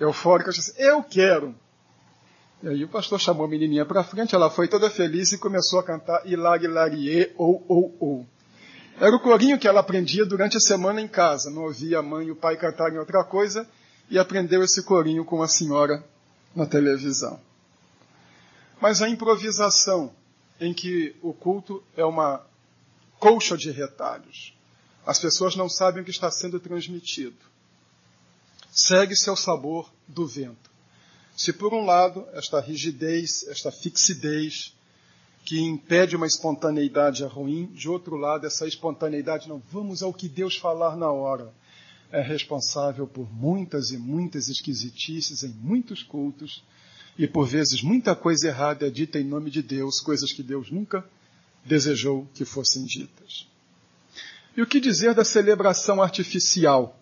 eufóricas, 0.00 0.54
disse: 0.54 0.72
Eu 0.78 1.02
quero. 1.02 1.54
E 2.62 2.68
aí 2.68 2.84
o 2.84 2.88
pastor 2.88 3.18
chamou 3.18 3.46
a 3.46 3.48
menininha 3.48 3.86
para 3.86 4.04
frente, 4.04 4.34
ela 4.34 4.50
foi 4.50 4.68
toda 4.68 4.90
feliz 4.90 5.32
e 5.32 5.38
começou 5.38 5.78
a 5.78 5.82
cantar 5.82 6.26
Hilar, 6.26 6.62
Hilarie, 6.62 7.32
ou, 7.36 7.64
ou, 7.66 7.96
ou. 7.98 8.26
Era 8.98 9.16
o 9.16 9.20
corinho 9.20 9.58
que 9.58 9.66
ela 9.66 9.80
aprendia 9.80 10.26
durante 10.26 10.58
a 10.58 10.60
semana 10.60 11.00
em 11.00 11.08
casa. 11.08 11.50
Não 11.50 11.62
ouvia 11.62 12.00
a 12.00 12.02
mãe 12.02 12.26
e 12.26 12.30
o 12.30 12.36
pai 12.36 12.58
cantarem 12.58 12.98
outra 12.98 13.24
coisa 13.24 13.66
e 14.10 14.18
aprendeu 14.18 14.62
esse 14.62 14.82
corinho 14.82 15.24
com 15.24 15.42
a 15.42 15.48
senhora 15.48 16.04
na 16.54 16.66
televisão. 16.66 17.40
Mas 18.78 19.00
a 19.00 19.08
improvisação 19.08 20.12
em 20.60 20.74
que 20.74 21.16
o 21.22 21.32
culto 21.32 21.82
é 21.96 22.04
uma 22.04 22.44
colcha 23.18 23.56
de 23.56 23.70
retalhos. 23.70 24.54
As 25.06 25.18
pessoas 25.18 25.56
não 25.56 25.68
sabem 25.68 26.02
o 26.02 26.04
que 26.04 26.10
está 26.10 26.30
sendo 26.30 26.60
transmitido. 26.60 27.38
Segue-se 28.70 29.30
ao 29.30 29.36
sabor 29.36 29.90
do 30.06 30.26
vento. 30.26 30.69
Se 31.40 31.54
por 31.54 31.72
um 31.72 31.86
lado 31.86 32.28
esta 32.34 32.60
rigidez, 32.60 33.48
esta 33.48 33.72
fixidez, 33.72 34.76
que 35.42 35.58
impede 35.58 36.14
uma 36.14 36.26
espontaneidade 36.26 37.22
é 37.22 37.26
ruim, 37.26 37.64
de 37.72 37.88
outro 37.88 38.14
lado 38.16 38.46
essa 38.46 38.66
espontaneidade 38.66 39.48
não, 39.48 39.62
vamos 39.72 40.02
ao 40.02 40.12
que 40.12 40.28
Deus 40.28 40.56
falar 40.56 40.98
na 40.98 41.10
hora, 41.10 41.50
é 42.12 42.20
responsável 42.20 43.06
por 43.06 43.26
muitas 43.32 43.90
e 43.90 43.96
muitas 43.96 44.50
esquisitices 44.50 45.42
em 45.42 45.48
muitos 45.48 46.02
cultos 46.02 46.62
e 47.16 47.26
por 47.26 47.46
vezes 47.46 47.82
muita 47.82 48.14
coisa 48.14 48.48
errada 48.48 48.86
é 48.86 48.90
dita 48.90 49.18
em 49.18 49.24
nome 49.24 49.50
de 49.50 49.62
Deus, 49.62 49.98
coisas 49.98 50.34
que 50.34 50.42
Deus 50.42 50.70
nunca 50.70 51.02
desejou 51.64 52.28
que 52.34 52.44
fossem 52.44 52.84
ditas. 52.84 53.48
E 54.54 54.60
o 54.60 54.66
que 54.66 54.78
dizer 54.78 55.14
da 55.14 55.24
celebração 55.24 56.02
artificial? 56.02 56.99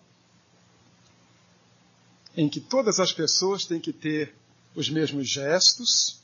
Em 2.39 2.47
que 2.47 2.61
todas 2.61 3.01
as 3.01 3.11
pessoas 3.11 3.65
têm 3.65 3.81
que 3.81 3.91
ter 3.91 4.33
os 4.73 4.89
mesmos 4.89 5.29
gestos 5.29 6.21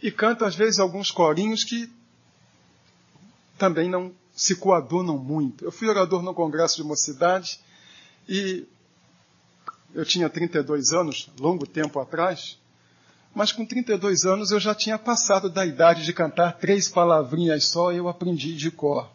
e 0.00 0.12
cantam 0.12 0.46
às 0.46 0.54
vezes 0.54 0.78
alguns 0.78 1.10
corinhos 1.10 1.64
que 1.64 1.90
também 3.58 3.90
não 3.90 4.12
se 4.32 4.54
coadunam 4.54 5.18
muito. 5.18 5.64
Eu 5.64 5.72
fui 5.72 5.88
orador 5.88 6.22
no 6.22 6.32
Congresso 6.32 6.76
de 6.76 6.84
Mocidade 6.84 7.58
e 8.28 8.64
eu 9.92 10.04
tinha 10.04 10.30
32 10.30 10.92
anos, 10.92 11.28
longo 11.40 11.66
tempo 11.66 11.98
atrás, 11.98 12.56
mas 13.34 13.50
com 13.50 13.66
32 13.66 14.24
anos 14.24 14.52
eu 14.52 14.60
já 14.60 14.72
tinha 14.72 14.96
passado 14.96 15.50
da 15.50 15.66
idade 15.66 16.04
de 16.04 16.12
cantar 16.12 16.58
três 16.58 16.88
palavrinhas 16.88 17.64
só 17.64 17.92
e 17.92 17.96
eu 17.96 18.08
aprendi 18.08 18.54
de 18.54 18.70
cor. 18.70 19.10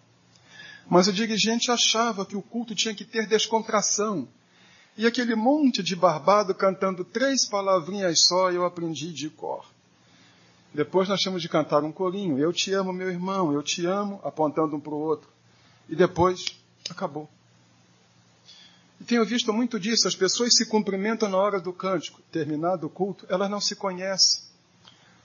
Mas 0.89 1.07
o 1.07 1.13
dirigente 1.13 1.71
achava 1.71 2.25
que 2.25 2.35
o 2.35 2.41
culto 2.41 2.75
tinha 2.75 2.93
que 2.93 3.05
ter 3.05 3.25
descontração. 3.25 4.27
E 4.95 5.07
aquele 5.07 5.35
monte 5.35 5.81
de 5.81 5.95
barbado 5.95 6.53
cantando 6.53 7.03
três 7.03 7.47
palavrinhas 7.47 8.25
só 8.25 8.51
eu 8.51 8.63
aprendi 8.63 9.11
de 9.11 9.29
cor. 9.29 9.65
Depois 10.73 11.07
nós 11.07 11.19
tínhamos 11.19 11.41
de 11.41 11.49
cantar 11.49 11.83
um 11.83 11.91
corinho. 11.91 12.37
Eu 12.37 12.51
te 12.51 12.73
amo, 12.73 12.93
meu 12.93 13.09
irmão, 13.09 13.53
eu 13.53 13.61
te 13.61 13.85
amo, 13.85 14.19
apontando 14.23 14.75
um 14.75 14.79
para 14.79 14.93
o 14.93 14.99
outro. 14.99 15.29
E 15.87 15.95
depois 15.95 16.45
acabou. 16.89 17.29
E 18.99 19.03
tenho 19.03 19.25
visto 19.25 19.51
muito 19.51 19.79
disso, 19.79 20.07
as 20.07 20.15
pessoas 20.15 20.51
se 20.55 20.65
cumprimentam 20.65 21.29
na 21.29 21.37
hora 21.37 21.59
do 21.59 21.73
cântico. 21.73 22.21
Terminado 22.31 22.87
o 22.87 22.89
culto, 22.89 23.25
elas 23.29 23.49
não 23.49 23.59
se 23.59 23.75
conhecem. 23.75 24.43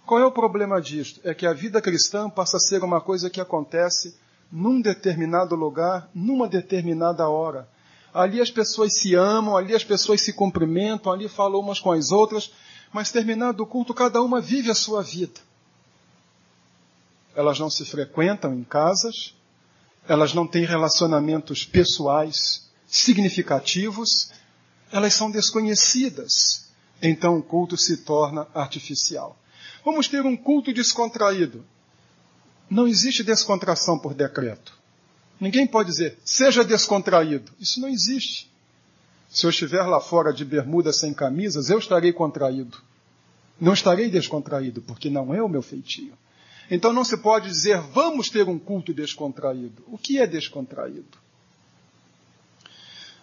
Qual 0.04 0.20
é 0.20 0.24
o 0.24 0.32
problema 0.32 0.80
disto? 0.80 1.20
É 1.22 1.34
que 1.34 1.46
a 1.46 1.52
vida 1.52 1.80
cristã 1.80 2.28
passa 2.28 2.56
a 2.56 2.60
ser 2.60 2.82
uma 2.82 3.00
coisa 3.00 3.30
que 3.30 3.40
acontece 3.40 4.16
num 4.50 4.80
determinado 4.80 5.54
lugar, 5.54 6.10
numa 6.14 6.48
determinada 6.48 7.28
hora. 7.28 7.68
Ali 8.12 8.40
as 8.40 8.50
pessoas 8.50 8.94
se 8.94 9.14
amam, 9.14 9.56
ali 9.56 9.74
as 9.74 9.84
pessoas 9.84 10.22
se 10.22 10.32
cumprimentam, 10.32 11.12
ali 11.12 11.28
falam 11.28 11.60
umas 11.60 11.78
com 11.78 11.92
as 11.92 12.10
outras, 12.10 12.50
mas 12.92 13.12
terminado 13.12 13.62
o 13.62 13.66
culto, 13.66 13.92
cada 13.92 14.22
uma 14.22 14.40
vive 14.40 14.70
a 14.70 14.74
sua 14.74 15.02
vida. 15.02 15.40
Elas 17.34 17.58
não 17.58 17.70
se 17.70 17.84
frequentam 17.84 18.54
em 18.54 18.64
casas, 18.64 19.34
elas 20.08 20.32
não 20.32 20.46
têm 20.46 20.64
relacionamentos 20.64 21.64
pessoais 21.64 22.68
significativos, 22.86 24.30
elas 24.90 25.14
são 25.14 25.30
desconhecidas. 25.30 26.66
Então 27.00 27.36
o 27.36 27.42
culto 27.42 27.76
se 27.76 27.98
torna 27.98 28.46
artificial. 28.54 29.38
Vamos 29.84 30.08
ter 30.08 30.24
um 30.24 30.36
culto 30.36 30.72
descontraído. 30.72 31.64
Não 32.68 32.88
existe 32.88 33.22
descontração 33.22 33.98
por 33.98 34.14
decreto. 34.14 34.77
Ninguém 35.40 35.66
pode 35.66 35.90
dizer, 35.90 36.18
seja 36.24 36.64
descontraído. 36.64 37.52
Isso 37.60 37.80
não 37.80 37.88
existe. 37.88 38.50
Se 39.28 39.46
eu 39.46 39.50
estiver 39.50 39.82
lá 39.82 40.00
fora 40.00 40.32
de 40.32 40.44
bermuda 40.44 40.92
sem 40.92 41.12
camisas, 41.12 41.70
eu 41.70 41.78
estarei 41.78 42.12
contraído. 42.12 42.78
Não 43.60 43.72
estarei 43.72 44.08
descontraído, 44.08 44.82
porque 44.82 45.10
não 45.10 45.34
é 45.34 45.42
o 45.42 45.48
meu 45.48 45.62
feitio. 45.62 46.12
Então 46.70 46.92
não 46.92 47.04
se 47.04 47.16
pode 47.16 47.48
dizer, 47.48 47.80
vamos 47.80 48.28
ter 48.28 48.48
um 48.48 48.58
culto 48.58 48.92
descontraído. 48.92 49.82
O 49.86 49.96
que 49.96 50.18
é 50.18 50.26
descontraído? 50.26 51.18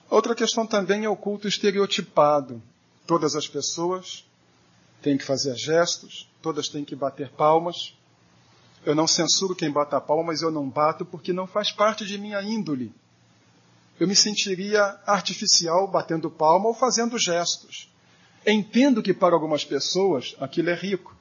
Outra 0.09 0.35
questão 0.35 0.65
também 0.65 1.05
é 1.05 1.09
o 1.09 1.15
culto 1.15 1.47
estereotipado. 1.47 2.61
Todas 3.05 3.35
as 3.35 3.47
pessoas 3.47 4.25
têm 5.01 5.17
que 5.17 5.23
fazer 5.23 5.55
gestos, 5.55 6.29
todas 6.41 6.67
têm 6.67 6.85
que 6.85 6.95
bater 6.95 7.29
palmas. 7.29 7.93
Eu 8.85 8.93
não 8.93 9.07
censuro 9.07 9.55
quem 9.55 9.71
bata 9.71 9.99
palmas, 9.99 10.43
eu 10.43 10.51
não 10.51 10.69
bato 10.69 11.03
porque 11.03 11.33
não 11.33 11.47
faz 11.47 11.71
parte 11.71 12.05
de 12.05 12.19
minha 12.19 12.39
índole. 12.43 12.93
Eu 13.99 14.07
me 14.07 14.15
sentiria 14.15 14.99
artificial 15.07 15.87
batendo 15.87 16.29
palma 16.29 16.67
ou 16.67 16.73
fazendo 16.73 17.17
gestos. 17.17 17.89
Entendo 18.45 19.01
que 19.01 19.13
para 19.13 19.33
algumas 19.33 19.65
pessoas 19.65 20.35
aquilo 20.39 20.69
é 20.69 20.75
rico. 20.75 21.15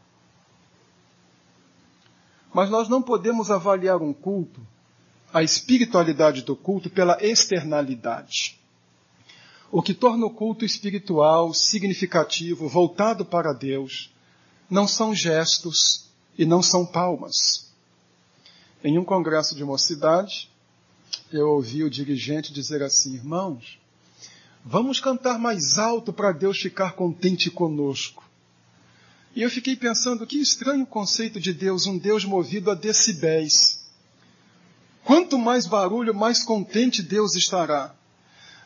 Mas 2.53 2.69
nós 2.69 2.87
não 2.87 3.01
podemos 3.01 3.51
avaliar 3.51 4.03
um 4.03 4.13
culto, 4.13 4.61
a 5.33 5.43
espiritualidade 5.43 6.43
do 6.43 6.55
culto, 6.55 6.91
pela 6.91 7.17
externalidade. 7.25 8.61
O 9.73 9.83
que 9.83 9.95
torna 9.95 10.27
o 10.27 10.31
culto 10.31 10.67
espiritual 10.67 11.55
significativo, 11.55 12.69
voltado 12.69 13.25
para 13.25 13.55
Deus, 13.55 14.13
não 14.69 14.87
são 14.87 15.15
gestos 15.15 16.04
e 16.37 16.45
não 16.45 16.63
são 16.63 16.85
palmas. 16.85 17.73
Em 18.83 18.99
um 18.99 19.05
congresso 19.05 19.55
de 19.55 19.65
mocidade, 19.65 20.51
eu 21.33 21.49
ouvi 21.51 21.83
o 21.83 21.91
dirigente 21.91 22.53
dizer 22.53 22.83
assim: 22.83 23.15
irmãos, 23.15 23.79
Vamos 24.67 24.99
cantar 24.99 25.39
mais 25.39 25.77
alto 25.77 26.11
para 26.11 26.33
Deus 26.33 26.59
ficar 26.59 26.93
contente 26.93 27.51
conosco. 27.51 28.25
E 29.37 29.43
eu 29.43 29.51
fiquei 29.51 29.77
pensando, 29.77 30.27
que 30.27 30.41
estranho 30.41 30.87
conceito 30.87 31.39
de 31.39 31.53
Deus, 31.53 31.87
um 31.87 31.99
Deus 31.99 32.25
movido 32.25 32.71
a 32.71 32.75
decibéis. 32.75 33.85
Quanto 35.05 35.39
mais 35.39 35.67
barulho, 35.67 36.15
mais 36.15 36.43
contente 36.43 37.03
Deus 37.03 37.35
estará. 37.35 37.95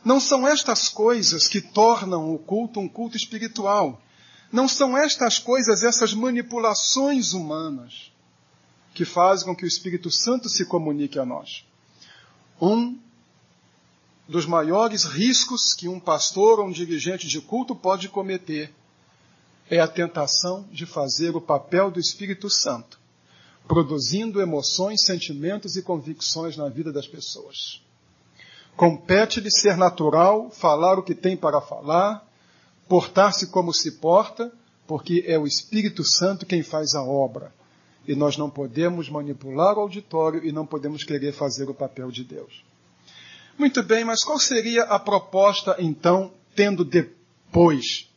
Não 0.04 0.20
são 0.20 0.46
estas 0.46 0.88
coisas 0.88 1.48
que 1.48 1.60
tornam 1.60 2.32
o 2.32 2.38
culto 2.38 2.78
um 2.78 2.88
culto 2.88 3.16
espiritual. 3.16 4.00
Não 4.50 4.66
são 4.66 4.96
estas 4.96 5.38
coisas, 5.38 5.82
essas 5.82 6.14
manipulações 6.14 7.32
humanas, 7.32 8.10
que 8.94 9.04
fazem 9.04 9.46
com 9.46 9.54
que 9.54 9.64
o 9.64 9.68
Espírito 9.68 10.10
Santo 10.10 10.48
se 10.48 10.64
comunique 10.64 11.18
a 11.18 11.24
nós. 11.24 11.64
Um 12.60 12.98
dos 14.26 14.44
maiores 14.44 15.04
riscos 15.04 15.72
que 15.72 15.88
um 15.88 16.00
pastor 16.00 16.60
ou 16.60 16.66
um 16.66 16.72
dirigente 16.72 17.26
de 17.26 17.40
culto 17.40 17.74
pode 17.74 18.08
cometer 18.08 18.74
é 19.70 19.80
a 19.80 19.88
tentação 19.88 20.66
de 20.72 20.86
fazer 20.86 21.36
o 21.36 21.40
papel 21.40 21.90
do 21.90 22.00
Espírito 22.00 22.48
Santo, 22.50 22.98
produzindo 23.66 24.40
emoções, 24.40 25.04
sentimentos 25.04 25.76
e 25.76 25.82
convicções 25.82 26.56
na 26.56 26.68
vida 26.68 26.92
das 26.92 27.06
pessoas. 27.06 27.82
Compete-lhe 28.76 29.50
ser 29.50 29.76
natural, 29.76 30.50
falar 30.50 30.98
o 30.98 31.02
que 31.02 31.14
tem 31.14 31.36
para 31.36 31.60
falar, 31.60 32.27
portar-se 32.88 33.48
como 33.48 33.72
se 33.72 33.92
porta, 33.92 34.50
porque 34.86 35.24
é 35.26 35.38
o 35.38 35.46
Espírito 35.46 36.02
Santo 36.04 36.46
quem 36.46 36.62
faz 36.62 36.94
a 36.94 37.02
obra. 37.02 37.52
E 38.06 38.14
nós 38.14 38.38
não 38.38 38.48
podemos 38.48 39.10
manipular 39.10 39.76
o 39.76 39.80
auditório 39.80 40.44
e 40.44 40.50
não 40.50 40.64
podemos 40.64 41.04
querer 41.04 41.32
fazer 41.32 41.68
o 41.68 41.74
papel 41.74 42.10
de 42.10 42.24
Deus. 42.24 42.64
Muito 43.58 43.82
bem, 43.82 44.04
mas 44.04 44.24
qual 44.24 44.38
seria 44.38 44.84
a 44.84 44.98
proposta, 44.98 45.76
então, 45.78 46.32
tendo 46.54 46.84
depois, 46.84 48.08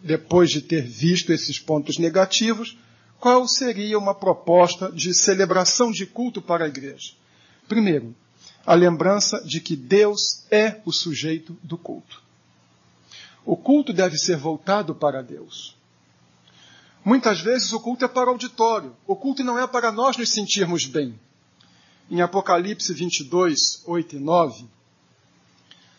depois 0.00 0.50
de 0.50 0.60
ter 0.60 0.82
visto 0.82 1.32
esses 1.32 1.58
pontos 1.58 1.98
negativos, 1.98 2.78
qual 3.18 3.48
seria 3.48 3.98
uma 3.98 4.14
proposta 4.14 4.92
de 4.92 5.14
celebração 5.14 5.90
de 5.90 6.06
culto 6.06 6.42
para 6.42 6.66
a 6.66 6.68
igreja? 6.68 7.14
Primeiro, 7.66 8.14
a 8.66 8.74
lembrança 8.74 9.42
de 9.44 9.60
que 9.60 9.74
Deus 9.74 10.44
é 10.50 10.80
o 10.84 10.92
sujeito 10.92 11.56
do 11.62 11.78
culto. 11.78 12.22
O 13.44 13.56
culto 13.56 13.92
deve 13.92 14.16
ser 14.16 14.36
voltado 14.36 14.94
para 14.94 15.22
Deus. 15.22 15.76
Muitas 17.04 17.40
vezes 17.40 17.72
o 17.72 17.80
culto 17.80 18.04
é 18.04 18.08
para 18.08 18.28
o 18.28 18.32
auditório. 18.32 18.96
O 19.06 19.16
culto 19.16 19.42
não 19.42 19.58
é 19.58 19.66
para 19.66 19.90
nós 19.90 20.16
nos 20.16 20.30
sentirmos 20.30 20.86
bem. 20.86 21.18
Em 22.10 22.20
Apocalipse 22.20 22.92
22, 22.92 23.82
8 23.86 24.16
e 24.16 24.18
9, 24.18 24.66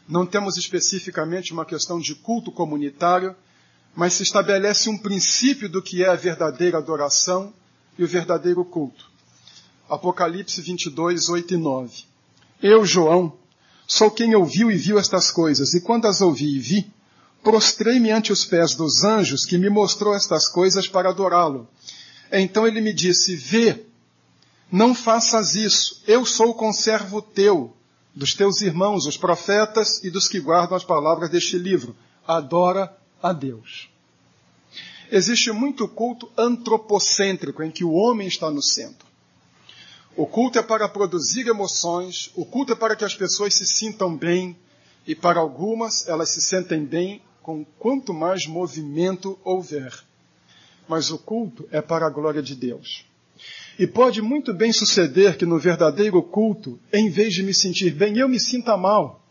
não 0.07 0.25
temos 0.25 0.57
especificamente 0.57 1.53
uma 1.53 1.65
questão 1.65 1.99
de 1.99 2.13
culto 2.15 2.51
comunitário, 2.51 3.35
mas 3.95 4.13
se 4.13 4.23
estabelece 4.23 4.89
um 4.89 4.97
princípio 4.97 5.69
do 5.69 5.81
que 5.81 6.03
é 6.03 6.09
a 6.09 6.15
verdadeira 6.15 6.77
adoração 6.77 7.53
e 7.97 8.03
o 8.03 8.07
verdadeiro 8.07 8.63
culto. 8.65 9.09
Apocalipse 9.89 10.61
22, 10.61 11.29
8 11.29 11.53
e 11.53 11.57
9. 11.57 12.03
Eu, 12.61 12.85
João, 12.85 13.33
sou 13.87 14.09
quem 14.09 14.35
ouviu 14.35 14.71
e 14.71 14.77
viu 14.77 14.97
estas 14.97 15.29
coisas, 15.29 15.73
e 15.73 15.81
quando 15.81 16.05
as 16.05 16.21
ouvi 16.21 16.55
e 16.55 16.59
vi, 16.59 16.92
prostrei-me 17.43 18.09
ante 18.09 18.31
os 18.31 18.45
pés 18.45 18.73
dos 18.73 19.03
anjos 19.03 19.45
que 19.45 19.57
me 19.57 19.69
mostrou 19.69 20.15
estas 20.15 20.47
coisas 20.47 20.87
para 20.87 21.09
adorá-lo. 21.09 21.67
Então 22.31 22.65
ele 22.65 22.81
me 22.81 22.93
disse: 22.93 23.35
Vê, 23.35 23.85
não 24.71 24.95
faças 24.95 25.53
isso, 25.55 26.01
eu 26.07 26.25
sou 26.25 26.51
o 26.51 26.55
conservo 26.55 27.21
teu 27.21 27.75
dos 28.15 28.33
teus 28.33 28.61
irmãos, 28.61 29.05
os 29.05 29.17
profetas, 29.17 30.03
e 30.03 30.09
dos 30.09 30.27
que 30.27 30.39
guardam 30.39 30.77
as 30.77 30.83
palavras 30.83 31.29
deste 31.29 31.57
livro. 31.57 31.95
Adora 32.27 32.95
a 33.21 33.33
Deus. 33.33 33.89
Existe 35.11 35.51
muito 35.51 35.87
culto 35.87 36.29
antropocêntrico, 36.37 37.63
em 37.63 37.71
que 37.71 37.83
o 37.83 37.91
homem 37.91 38.27
está 38.27 38.49
no 38.49 38.61
centro. 38.61 39.07
O 40.15 40.27
culto 40.27 40.59
é 40.59 40.63
para 40.63 40.87
produzir 40.87 41.47
emoções, 41.47 42.31
o 42.35 42.45
culto 42.45 42.73
é 42.73 42.75
para 42.75 42.95
que 42.95 43.03
as 43.03 43.15
pessoas 43.15 43.55
se 43.55 43.65
sintam 43.65 44.15
bem, 44.15 44.55
e 45.07 45.15
para 45.15 45.39
algumas 45.39 46.07
elas 46.07 46.29
se 46.29 46.41
sentem 46.41 46.85
bem 46.85 47.21
com 47.43 47.65
quanto 47.77 48.13
mais 48.13 48.47
movimento 48.47 49.37
houver. 49.43 49.93
Mas 50.87 51.11
o 51.11 51.19
culto 51.19 51.67
é 51.71 51.81
para 51.81 52.07
a 52.07 52.09
glória 52.09 52.41
de 52.41 52.55
Deus. 52.55 53.05
E 53.77 53.85
pode 53.85 54.21
muito 54.21 54.53
bem 54.53 54.71
suceder 54.71 55.37
que 55.37 55.45
no 55.45 55.59
verdadeiro 55.59 56.23
culto, 56.23 56.79
em 56.91 57.09
vez 57.09 57.33
de 57.33 57.43
me 57.43 57.53
sentir 57.53 57.91
bem, 57.91 58.17
eu 58.17 58.29
me 58.29 58.39
sinta 58.39 58.77
mal. 58.77 59.21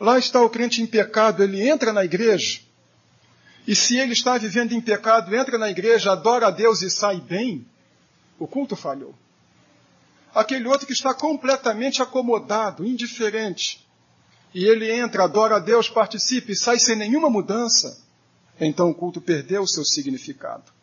Lá 0.00 0.18
está 0.18 0.40
o 0.40 0.48
crente 0.48 0.80
em 0.80 0.86
pecado, 0.86 1.42
ele 1.42 1.68
entra 1.68 1.92
na 1.92 2.04
igreja. 2.04 2.60
E 3.66 3.74
se 3.74 3.98
ele 3.98 4.12
está 4.12 4.38
vivendo 4.38 4.72
em 4.72 4.80
pecado, 4.80 5.34
entra 5.34 5.58
na 5.58 5.70
igreja, 5.70 6.12
adora 6.12 6.46
a 6.46 6.50
Deus 6.50 6.80
e 6.80 6.90
sai 6.90 7.20
bem, 7.20 7.66
o 8.38 8.46
culto 8.46 8.76
falhou. 8.76 9.14
Aquele 10.34 10.66
outro 10.66 10.86
que 10.86 10.92
está 10.92 11.12
completamente 11.14 12.00
acomodado, 12.00 12.84
indiferente, 12.84 13.83
e 14.54 14.64
ele 14.64 14.90
entra, 14.90 15.24
adora 15.24 15.56
a 15.56 15.58
Deus, 15.58 15.88
participa 15.88 16.52
e 16.52 16.56
sai 16.56 16.78
sem 16.78 16.96
nenhuma 16.96 17.28
mudança, 17.28 18.02
então 18.60 18.90
o 18.90 18.94
culto 18.94 19.20
perdeu 19.20 19.62
o 19.62 19.68
seu 19.68 19.84
significado 19.84 20.74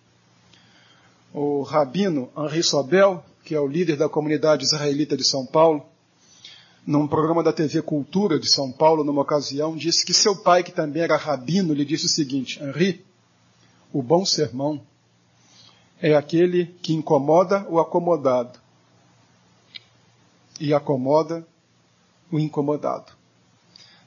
o 1.34 1.62
rabino 1.62 2.30
Henri 2.38 2.64
Sobel, 2.64 3.24
que 3.44 3.56
é 3.56 3.60
o 3.60 3.68
líder 3.68 3.96
da 3.96 4.10
comunidade 4.10 4.64
israelita 4.64 5.16
de 5.16 5.24
São 5.24 5.46
Paulo, 5.46 5.86
num 6.86 7.08
programa 7.08 7.44
da 7.44 7.54
TV 7.54 7.82
Cultura 7.82 8.40
de 8.40 8.50
São 8.50 8.72
Paulo, 8.72 9.04
numa 9.04 9.22
ocasião, 9.22 9.76
disse 9.76 10.06
que 10.06 10.14
seu 10.14 10.36
pai, 10.36 10.64
que 10.64 10.72
também 10.72 11.04
era 11.04 11.16
rabino, 11.16 11.74
lhe 11.74 11.86
disse 11.86 12.08
o 12.08 12.10
seguinte: 12.10 12.62
Henri, 12.62 13.06
o 13.94 14.02
bom 14.02 14.26
sermão 14.26 14.82
é 16.02 16.16
aquele 16.16 16.68
que 16.82 16.94
incomoda 16.94 17.66
o 17.70 17.80
acomodado 17.80 18.60
e 20.60 20.74
acomoda 20.74 21.46
o 22.32 22.40
incomodado. 22.40 23.12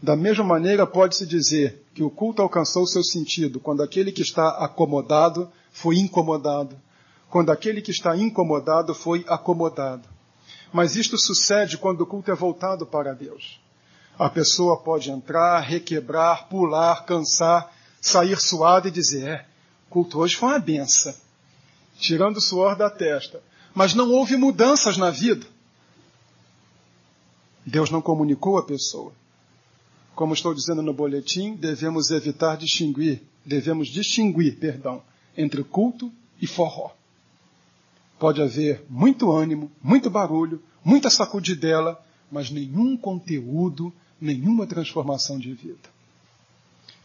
Da 0.04 0.14
mesma 0.14 0.44
maneira, 0.44 0.86
pode-se 0.86 1.24
dizer 1.24 1.82
que 1.94 2.02
o 2.02 2.10
culto 2.10 2.42
alcançou 2.42 2.86
seu 2.86 3.02
sentido 3.02 3.58
quando 3.58 3.82
aquele 3.82 4.12
que 4.12 4.20
está 4.20 4.50
acomodado 4.64 5.50
foi 5.72 5.96
incomodado 5.96 6.76
quando 7.34 7.50
aquele 7.50 7.82
que 7.82 7.90
está 7.90 8.16
incomodado 8.16 8.94
foi 8.94 9.24
acomodado. 9.26 10.08
Mas 10.72 10.94
isto 10.94 11.18
sucede 11.18 11.76
quando 11.76 12.02
o 12.02 12.06
culto 12.06 12.30
é 12.30 12.34
voltado 12.34 12.86
para 12.86 13.12
Deus. 13.12 13.58
A 14.16 14.30
pessoa 14.30 14.76
pode 14.76 15.10
entrar, 15.10 15.58
requebrar, 15.58 16.46
pular, 16.48 17.04
cansar, 17.04 17.74
sair 18.00 18.40
suada 18.40 18.86
e 18.86 18.90
dizer: 18.92 19.26
é, 19.26 19.46
culto 19.90 20.20
hoje 20.20 20.36
foi 20.36 20.50
uma 20.50 20.60
benção, 20.60 21.12
tirando 21.98 22.36
o 22.36 22.40
suor 22.40 22.76
da 22.76 22.88
testa. 22.88 23.42
Mas 23.74 23.94
não 23.94 24.12
houve 24.12 24.36
mudanças 24.36 24.96
na 24.96 25.10
vida. 25.10 25.44
Deus 27.66 27.90
não 27.90 28.00
comunicou 28.00 28.58
a 28.58 28.62
pessoa. 28.62 29.12
Como 30.14 30.32
estou 30.32 30.54
dizendo 30.54 30.82
no 30.82 30.92
boletim, 30.92 31.56
devemos 31.56 32.10
evitar 32.10 32.56
distinguir, 32.56 33.22
devemos 33.44 33.88
distinguir, 33.88 34.58
perdão, 34.58 35.02
entre 35.36 35.64
culto 35.64 36.12
e 36.40 36.46
forró. 36.46 36.92
Pode 38.18 38.40
haver 38.40 38.84
muito 38.88 39.32
ânimo, 39.32 39.70
muito 39.82 40.08
barulho, 40.08 40.62
muita 40.84 41.10
sacudidela, 41.10 42.00
mas 42.30 42.50
nenhum 42.50 42.96
conteúdo, 42.96 43.92
nenhuma 44.20 44.66
transformação 44.66 45.38
de 45.38 45.52
vida. 45.52 45.92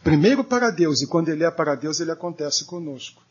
Primeiro 0.02 0.44
para 0.44 0.70
Deus, 0.70 1.02
e 1.02 1.06
quando 1.06 1.28
ele 1.28 1.44
é 1.44 1.50
para 1.50 1.74
Deus, 1.74 2.00
ele 2.00 2.10
acontece 2.10 2.64
conosco. 2.64 3.22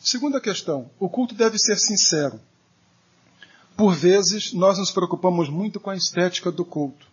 Segunda 0.00 0.40
questão: 0.40 0.90
o 0.98 1.08
culto 1.08 1.34
deve 1.34 1.58
ser 1.58 1.78
sincero. 1.78 2.40
Por 3.76 3.94
vezes, 3.94 4.52
nós 4.52 4.78
nos 4.78 4.90
preocupamos 4.90 5.48
muito 5.48 5.78
com 5.78 5.90
a 5.90 5.96
estética 5.96 6.50
do 6.50 6.64
culto. 6.64 7.06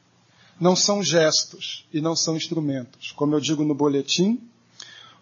Não 0.59 0.75
são 0.75 1.03
gestos 1.03 1.85
e 1.91 1.99
não 1.99 2.15
são 2.15 2.35
instrumentos. 2.35 3.11
Como 3.11 3.35
eu 3.35 3.39
digo 3.39 3.63
no 3.63 3.75
boletim, 3.75 4.41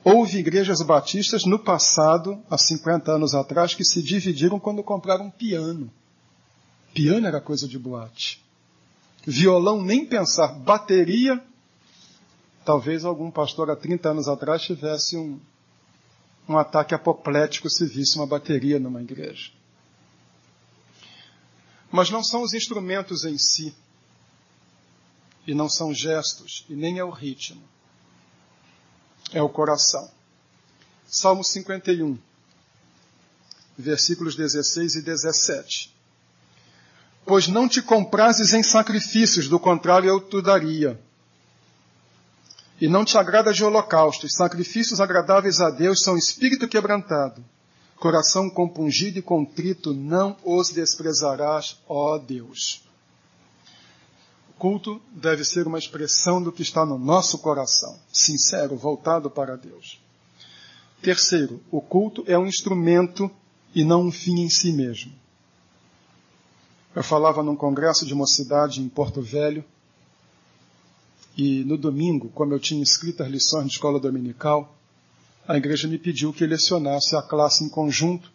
houve 0.04 0.38
igrejas 0.38 0.82
batistas 0.82 1.46
no 1.46 1.58
passado, 1.58 2.42
há 2.50 2.58
50 2.58 3.12
anos 3.12 3.34
atrás, 3.34 3.74
que 3.74 3.84
se 3.84 4.02
dividiram 4.02 4.60
quando 4.60 4.84
compraram 4.84 5.26
um 5.26 5.32
piano. 5.32 5.92
Piano 6.94 7.26
era 7.26 7.42
coisa 7.42 7.68
de 7.68 7.80
boate. 7.80 8.44
Violão, 9.26 9.82
nem 9.82 10.06
pensar. 10.06 10.54
Bateria, 10.60 11.42
talvez 12.64 13.04
algum 13.04 13.32
pastor 13.32 13.72
há 13.72 13.76
30 13.76 14.10
anos 14.10 14.28
atrás 14.28 14.62
tivesse 14.62 15.18
um, 15.18 15.40
um 16.48 16.58
ataque 16.58 16.94
apoplético 16.94 17.70
se 17.70 17.86
visse 17.86 18.18
uma 18.18 18.28
bateria 18.28 18.80
numa 18.80 19.02
igreja. 19.02 19.52
Mas 21.92 22.10
não 22.10 22.24
são 22.24 22.42
os 22.42 22.54
instrumentos 22.54 23.24
em 23.24 23.38
si, 23.38 23.74
e 25.46 25.54
não 25.54 25.70
são 25.70 25.94
gestos, 25.94 26.66
e 26.70 26.76
nem 26.76 27.00
é 27.00 27.04
o 27.04 27.10
ritmo. 27.10 27.62
É 29.32 29.42
o 29.42 29.50
coração. 29.50 30.10
Salmo 31.08 31.44
51, 31.44 32.18
versículos 33.78 34.36
16 34.36 34.96
e 34.96 35.02
17. 35.02 35.94
Pois 37.26 37.48
não 37.48 37.68
te 37.68 37.82
comprases 37.82 38.54
em 38.54 38.64
sacrifícios, 38.64 39.48
do 39.48 39.60
contrário 39.60 40.10
eu 40.10 40.20
te 40.20 40.42
daria. 40.42 41.00
E 42.82 42.88
não 42.88 43.06
te 43.06 43.18
agrada 43.18 43.54
de 43.54 43.64
holocaustos, 43.64 44.34
sacrifícios 44.34 45.00
agradáveis 45.00 45.62
a 45.62 45.70
Deus 45.70 46.02
são 46.02 46.18
espírito 46.18 46.68
quebrantado 46.68 47.44
coração 48.04 48.50
compungido 48.50 49.18
e 49.18 49.22
contrito 49.22 49.94
não 49.94 50.36
os 50.44 50.72
desprezarás, 50.72 51.80
ó 51.88 52.18
Deus. 52.18 52.84
Culto 54.64 55.02
deve 55.12 55.44
ser 55.44 55.68
uma 55.68 55.78
expressão 55.78 56.42
do 56.42 56.50
que 56.50 56.62
está 56.62 56.86
no 56.86 56.98
nosso 56.98 57.38
coração, 57.40 58.00
sincero, 58.14 58.78
voltado 58.78 59.30
para 59.30 59.58
Deus. 59.58 60.00
Terceiro, 61.02 61.60
o 61.70 61.82
culto 61.82 62.24
é 62.28 62.40
um 62.40 62.48
instrumento 62.48 63.30
e 63.76 63.84
não 63.84 64.04
um 64.04 64.10
fim 64.10 64.40
em 64.40 64.50
si 64.50 64.72
mesmo. 64.72 65.12
Eu 66.96 67.04
falava 67.04 67.44
num 67.44 67.58
congresso 67.58 68.06
de 68.06 68.16
mocidade 68.16 68.82
em 68.82 68.88
Porto 68.88 69.22
Velho, 69.22 69.66
e 71.36 71.66
no 71.66 71.78
domingo, 71.78 72.30
como 72.30 72.54
eu 72.54 72.60
tinha 72.62 72.82
escrito 72.82 73.22
as 73.22 73.30
lições 73.30 73.66
de 73.66 73.74
escola 73.74 74.00
dominical, 74.00 74.78
a 75.46 75.58
igreja 75.58 75.90
me 75.90 75.98
pediu 75.98 76.32
que 76.32 76.48
lecionasse 76.48 77.18
a 77.18 77.22
classe 77.22 77.66
em 77.66 77.70
conjunto, 77.70 78.32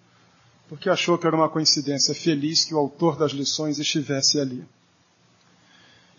porque 0.69 0.91
achou 0.91 1.17
que 1.17 1.27
era 1.27 1.35
uma 1.35 1.49
coincidência 1.49 2.15
feliz 2.15 2.67
que 2.67 2.75
o 2.75 2.79
autor 2.79 3.17
das 3.17 3.33
lições 3.33 3.79
estivesse 3.79 4.39
ali. 4.39 4.63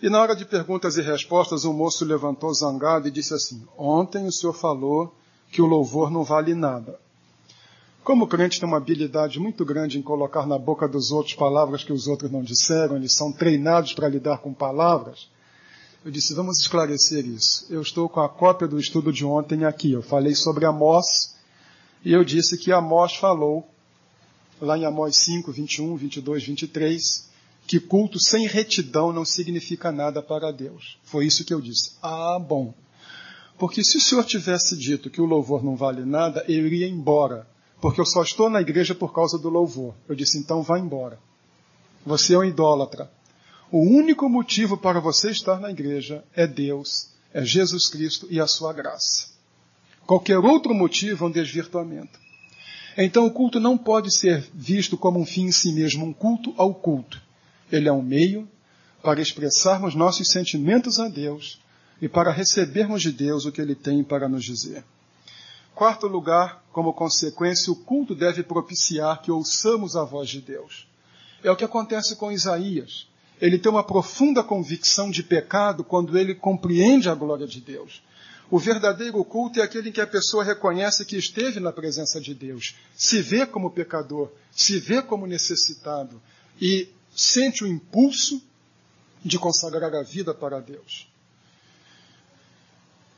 E 0.02 0.10
na 0.10 0.22
hora 0.22 0.36
de 0.36 0.46
perguntas 0.46 0.98
e 0.98 1.02
respostas, 1.02 1.66
um 1.66 1.74
moço 1.74 2.06
levantou 2.06 2.54
zangado 2.54 3.08
e 3.08 3.12
disse 3.12 3.34
assim: 3.34 3.66
Ontem 3.78 4.26
o 4.26 4.32
senhor 4.32 4.54
falou 4.54 5.14
que 5.52 5.62
o 5.62 5.66
louvor 5.66 6.10
não 6.10 6.24
vale 6.24 6.54
nada. 6.54 7.00
Como 8.04 8.26
o 8.26 8.28
crente 8.28 8.60
tem 8.60 8.68
uma 8.68 8.78
habilidade 8.78 9.40
muito 9.40 9.66
grande 9.66 10.00
em 10.00 10.02
colocar 10.02 10.48
na 10.48 10.58
boca 10.58 10.88
dos 10.88 11.12
outros 11.12 11.36
palavras 11.36 11.84
que 11.84 11.92
os 11.92 12.08
outros 12.08 12.32
não 12.32 12.42
disseram, 12.42 12.96
eles 12.96 13.14
são 13.14 13.32
treinados 13.32 13.94
para 13.94 14.08
lidar 14.08 14.40
com 14.40 14.54
palavras, 14.54 15.28
eu 16.04 16.10
disse, 16.10 16.34
vamos 16.34 16.60
esclarecer 16.60 17.26
isso. 17.26 17.66
Eu 17.70 17.82
estou 17.82 18.08
com 18.08 18.22
a 18.22 18.30
cópia 18.30 18.68
do 18.68 18.80
estudo 18.80 19.12
de 19.12 19.26
ontem 19.26 19.66
aqui. 19.66 19.92
Eu 19.92 20.02
falei 20.02 20.34
sobre 20.34 20.66
Amós 20.66 21.36
e 22.06 22.14
eu 22.14 22.24
disse 22.24 22.58
que 22.58 22.72
Amós 22.72 23.16
falou, 23.16 23.68
lá 24.62 24.78
em 24.78 24.86
Amós 24.86 25.18
5, 25.18 25.52
21, 25.52 25.98
22, 25.98 26.44
23, 26.46 27.29
que 27.70 27.80
culto 27.80 28.20
sem 28.20 28.48
retidão 28.48 29.14
não 29.14 29.24
significa 29.24 29.92
nada 29.92 30.24
para 30.24 30.52
Deus. 30.52 30.98
Foi 31.04 31.28
isso 31.28 31.46
que 31.46 31.54
eu 31.54 31.62
disse. 31.62 31.92
Ah, 32.02 32.40
bom. 32.40 32.74
Porque 33.60 33.84
se 33.84 33.98
o 33.98 34.02
senhor 34.02 34.26
tivesse 34.26 34.76
dito 34.76 35.08
que 35.08 35.22
o 35.22 35.26
louvor 35.26 35.64
não 35.64 35.76
vale 35.76 36.04
nada, 36.04 36.44
eu 36.48 36.66
iria 36.66 36.88
embora. 36.88 37.48
Porque 37.80 38.02
eu 38.02 38.08
só 38.08 38.24
estou 38.24 38.50
na 38.50 38.60
igreja 38.60 38.96
por 38.96 39.14
causa 39.14 39.38
do 39.38 39.50
louvor. 39.50 39.94
Eu 40.08 40.16
disse, 40.16 40.40
então 40.40 40.64
vá 40.64 40.80
embora. 40.80 41.20
Você 42.04 42.34
é 42.34 42.40
um 42.40 42.44
idólatra. 42.44 43.08
O 43.72 43.84
único 43.84 44.28
motivo 44.28 44.76
para 44.76 45.00
você 45.00 45.30
estar 45.30 45.60
na 45.60 45.70
igreja 45.70 46.24
é 46.36 46.48
Deus, 46.48 47.10
é 47.32 47.46
Jesus 47.46 47.88
Cristo 47.88 48.26
e 48.32 48.40
a 48.40 48.48
sua 48.48 48.74
graça. 48.74 49.28
Qualquer 50.08 50.40
outro 50.40 50.74
motivo 50.74 51.26
é 51.26 51.28
um 51.28 51.32
desvirtuamento. 51.32 52.20
Então 52.98 53.28
o 53.28 53.32
culto 53.32 53.60
não 53.60 53.78
pode 53.78 54.12
ser 54.12 54.50
visto 54.56 54.98
como 54.98 55.20
um 55.20 55.26
fim 55.26 55.44
em 55.44 55.52
si 55.52 55.72
mesmo, 55.72 56.04
um 56.04 56.14
culto 56.14 56.52
ao 56.58 56.74
culto. 56.74 57.29
Ele 57.72 57.88
é 57.88 57.92
um 57.92 58.02
meio 58.02 58.48
para 59.04 59.22
expressarmos 59.22 59.96
nossos 59.96 60.30
sentimentos 60.30 61.00
a 61.00 61.08
Deus 61.08 61.60
e 62.02 62.08
para 62.08 62.32
recebermos 62.32 63.02
de 63.02 63.12
Deus 63.12 63.46
o 63.46 63.52
que 63.52 63.62
Ele 63.62 63.76
tem 63.76 64.04
para 64.04 64.28
nos 64.28 64.44
dizer. 64.44 64.84
Quarto 65.76 66.08
lugar, 66.08 66.64
como 66.74 66.94
consequência, 66.94 67.72
o 67.72 67.76
culto 67.76 68.14
deve 68.14 68.44
propiciar 68.44 69.22
que 69.22 69.32
ouçamos 69.32 69.96
a 69.96 70.04
voz 70.04 70.30
de 70.30 70.42
Deus. 70.42 70.88
É 71.44 71.50
o 71.50 71.56
que 71.56 71.64
acontece 71.64 72.16
com 72.16 72.32
Isaías 72.32 73.08
ele 73.42 73.58
tem 73.58 73.72
uma 73.72 73.84
profunda 73.84 74.44
convicção 74.44 75.10
de 75.10 75.24
pecado 75.24 75.84
quando 75.84 76.18
ele 76.18 76.36
compreende 76.36 77.10
a 77.10 77.16
glória 77.16 77.48
de 77.48 77.62
Deus. 77.62 78.04
O 78.52 78.60
verdadeiro 78.60 79.24
culto 79.24 79.60
é 79.60 79.64
aquele 79.64 79.90
em 79.90 79.92
que 79.92 80.02
a 80.02 80.08
pessoa 80.08 80.44
reconhece 80.44 81.06
que 81.06 81.16
esteve 81.16 81.60
na 81.60 81.72
presença 81.72 82.20
de 82.20 82.34
Deus, 82.34 82.76
se 82.96 83.22
vê 83.22 83.46
como 83.46 83.70
pecador, 83.70 84.32
se 84.52 84.80
vê 84.80 85.02
como 85.02 85.28
necessitado 85.28 86.20
e 86.60 86.90
sente 87.20 87.66
o 87.66 87.68
impulso 87.68 88.42
de 89.24 89.38
consagrar 89.38 89.94
a 89.94 90.02
vida 90.02 90.34
para 90.34 90.62
Deus. 90.62 91.08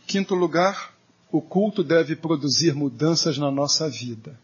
Quinto 0.08 0.34
lugar, 0.34 0.96
o 1.32 1.40
culto 1.40 1.84
deve 1.84 2.16
produzir 2.16 2.74
mudanças 2.74 3.38
na 3.38 3.52
nossa 3.52 3.88
vida. 3.88 4.38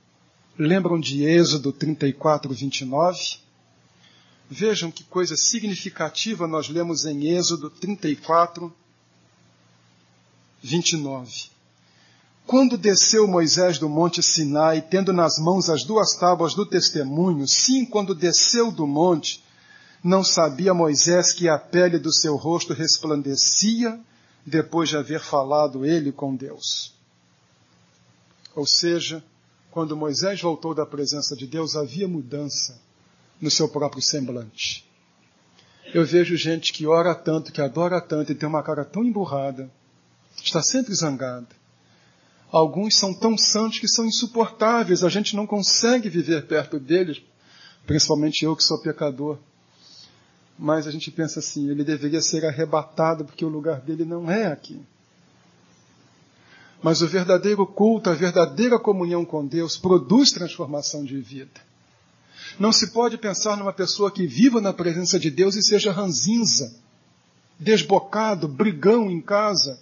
Lembram 0.57 0.99
de 0.99 1.23
Êxodo 1.23 1.71
34, 1.71 2.53
29? 2.53 3.19
Vejam 4.49 4.91
que 4.91 5.03
coisa 5.03 5.35
significativa 5.35 6.47
nós 6.47 6.69
lemos 6.69 7.05
em 7.05 7.27
Êxodo 7.27 7.69
34, 7.71 8.71
29. 10.61 11.49
Quando 12.45 12.77
desceu 12.77 13.27
Moisés 13.27 13.77
do 13.77 13.89
monte 13.89 14.21
Sinai, 14.21 14.81
tendo 14.81 15.11
nas 15.11 15.37
mãos 15.39 15.69
as 15.69 15.83
duas 15.83 16.15
tábuas 16.15 16.53
do 16.53 16.65
testemunho, 16.65 17.45
sim, 17.47 17.85
quando 17.85 18.15
desceu 18.15 18.71
do 18.71 18.87
monte, 18.87 19.43
não 20.03 20.23
sabia 20.23 20.73
Moisés 20.73 21.33
que 21.33 21.49
a 21.49 21.57
pele 21.57 21.97
do 21.97 22.13
seu 22.13 22.35
rosto 22.35 22.73
resplandecia 22.73 23.99
depois 24.45 24.89
de 24.89 24.97
haver 24.97 25.19
falado 25.19 25.85
ele 25.85 26.11
com 26.11 26.35
Deus. 26.35 26.93
Ou 28.55 28.65
seja, 28.65 29.23
quando 29.69 29.95
Moisés 29.95 30.41
voltou 30.41 30.73
da 30.73 30.85
presença 30.85 31.35
de 31.35 31.45
Deus, 31.45 31.75
havia 31.75 32.07
mudança 32.07 32.79
no 33.39 33.51
seu 33.51 33.69
próprio 33.69 34.01
semblante. 34.01 34.87
Eu 35.93 36.05
vejo 36.05 36.35
gente 36.35 36.73
que 36.73 36.87
ora 36.87 37.13
tanto, 37.13 37.51
que 37.51 37.61
adora 37.61 38.01
tanto 38.01 38.31
e 38.31 38.35
tem 38.35 38.49
uma 38.49 38.63
cara 38.63 38.83
tão 38.83 39.03
emburrada, 39.03 39.69
está 40.43 40.61
sempre 40.61 40.93
zangada. 40.93 41.47
Alguns 42.51 42.95
são 42.95 43.13
tão 43.13 43.37
santos 43.37 43.79
que 43.79 43.87
são 43.87 44.05
insuportáveis, 44.05 45.03
a 45.03 45.09
gente 45.09 45.35
não 45.35 45.45
consegue 45.45 46.09
viver 46.09 46.47
perto 46.47 46.79
deles, 46.79 47.21
principalmente 47.85 48.43
eu 48.43 48.55
que 48.55 48.63
sou 48.63 48.81
pecador. 48.81 49.37
Mas 50.57 50.87
a 50.87 50.91
gente 50.91 51.11
pensa 51.11 51.39
assim, 51.39 51.69
ele 51.69 51.83
deveria 51.83 52.21
ser 52.21 52.45
arrebatado 52.45 53.25
porque 53.25 53.45
o 53.45 53.49
lugar 53.49 53.81
dele 53.81 54.03
não 54.03 54.29
é 54.29 54.47
aqui. 54.47 54.81
Mas 56.81 57.01
o 57.01 57.07
verdadeiro 57.07 57.65
culto, 57.65 58.09
a 58.09 58.13
verdadeira 58.13 58.79
comunhão 58.79 59.25
com 59.25 59.45
Deus 59.45 59.77
produz 59.77 60.31
transformação 60.31 61.03
de 61.03 61.19
vida. 61.19 61.67
Não 62.59 62.71
se 62.71 62.91
pode 62.91 63.17
pensar 63.17 63.57
numa 63.57 63.73
pessoa 63.73 64.11
que 64.11 64.25
viva 64.25 64.61
na 64.61 64.73
presença 64.73 65.19
de 65.19 65.29
Deus 65.29 65.55
e 65.55 65.61
seja 65.61 65.91
ranzinza, 65.91 66.73
desbocado, 67.59 68.47
brigão 68.47 69.09
em 69.09 69.21
casa. 69.21 69.79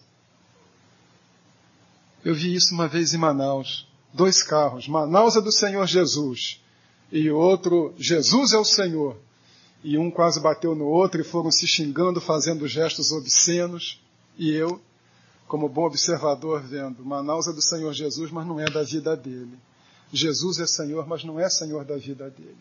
Eu 2.24 2.34
vi 2.34 2.56
isso 2.56 2.74
uma 2.74 2.88
vez 2.88 3.14
em 3.14 3.18
Manaus. 3.18 3.88
Dois 4.14 4.42
carros. 4.42 4.88
Manaus 4.88 5.36
é 5.36 5.42
do 5.42 5.52
Senhor 5.52 5.86
Jesus. 5.86 6.62
E 7.12 7.30
outro, 7.30 7.94
Jesus 7.98 8.54
é 8.54 8.58
o 8.58 8.66
Senhor. 8.66 9.18
E 9.86 10.00
um 10.00 10.10
quase 10.10 10.40
bateu 10.40 10.74
no 10.74 10.86
outro 10.86 11.22
e 11.22 11.24
foram 11.24 11.52
se 11.52 11.68
xingando, 11.68 12.20
fazendo 12.20 12.68
gestos 12.68 13.12
obscenos, 13.12 14.02
e 14.36 14.52
eu, 14.52 14.82
como 15.48 15.70
bom 15.70 15.86
observador, 15.86 16.64
vendo, 16.64 17.06
Manaus 17.06 17.48
é 17.48 17.54
do 17.54 17.62
Senhor 17.62 17.94
Jesus, 17.94 18.32
mas 18.32 18.48
não 18.48 18.60
é 18.60 18.66
da 18.66 18.82
vida 18.82 19.16
dele. 19.16 19.56
Jesus 20.12 20.58
é 20.58 20.66
Senhor, 20.66 21.08
mas 21.08 21.24
não 21.24 21.40
é 21.40 21.48
Senhor 21.52 21.86
da 21.86 21.98
vida 21.98 22.32
dele. 22.32 22.58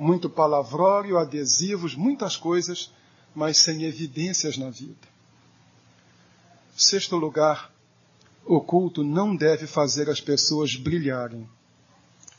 Muito 0.00 0.28
palavrório, 0.28 1.16
adesivos, 1.16 1.94
muitas 1.94 2.36
coisas, 2.36 2.90
mas 3.32 3.58
sem 3.58 3.84
evidências 3.84 4.58
na 4.58 4.68
vida. 4.68 5.06
Sexto 6.76 7.14
lugar, 7.14 7.72
o 8.44 8.60
culto 8.60 9.04
não 9.04 9.36
deve 9.36 9.68
fazer 9.68 10.10
as 10.10 10.20
pessoas 10.20 10.74
brilharem, 10.74 11.48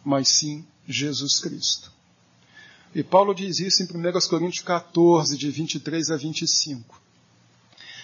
mas 0.03 0.27
sim 0.27 0.67
Jesus 0.85 1.39
Cristo. 1.39 1.94
E 2.95 3.03
Paulo 3.03 3.35
diz 3.35 3.59
isso 3.59 3.83
em 3.83 3.85
1 3.85 4.29
Coríntios 4.29 4.63
14, 4.63 5.37
de 5.37 5.51
23 5.51 6.11
a 6.11 6.15
25. 6.15 7.01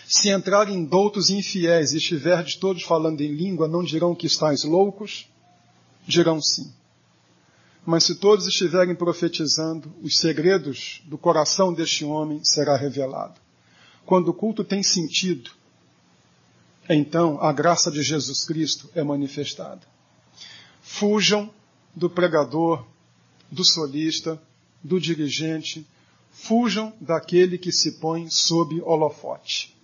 Se 0.06 0.30
entrarem 0.30 0.84
doutos 0.84 1.30
infiéis 1.30 1.94
e 1.94 1.98
estiverdes 1.98 2.56
todos 2.58 2.84
falando 2.84 3.22
em 3.22 3.34
língua, 3.34 3.70
não 3.70 3.82
dirão 3.82 4.14
que 4.14 4.28
estáis 4.28 4.66
loucos? 4.66 5.30
Dirão 6.06 6.42
sim. 6.42 6.74
Mas 7.86 8.04
se 8.04 8.16
todos 8.16 8.46
estiverem 8.46 8.94
profetizando, 8.94 9.96
os 10.04 10.18
segredos 10.18 11.02
do 11.06 11.18
coração 11.18 11.74
deste 11.74 12.04
homem 12.04 12.44
será 12.44 12.76
revelado. 12.76 13.40
Quando 14.06 14.28
o 14.28 14.34
culto 14.34 14.62
tem 14.62 14.84
sentido, 14.84 15.52
então 16.90 17.42
a 17.42 17.54
graça 17.54 17.90
de 17.90 18.04
Jesus 18.04 18.44
Cristo 18.44 18.90
é 18.94 19.02
manifestada. 19.06 19.88
Fujam 20.82 21.50
do 21.96 22.10
pregador, 22.10 22.86
do 23.50 23.64
solista, 23.64 24.38
do 24.84 25.00
dirigente, 25.00 25.86
fujam 26.32 26.94
daquele 27.00 27.58
que 27.58 27.72
se 27.72 28.00
põe 28.00 28.30
sob 28.30 28.82
holofote. 28.82 29.76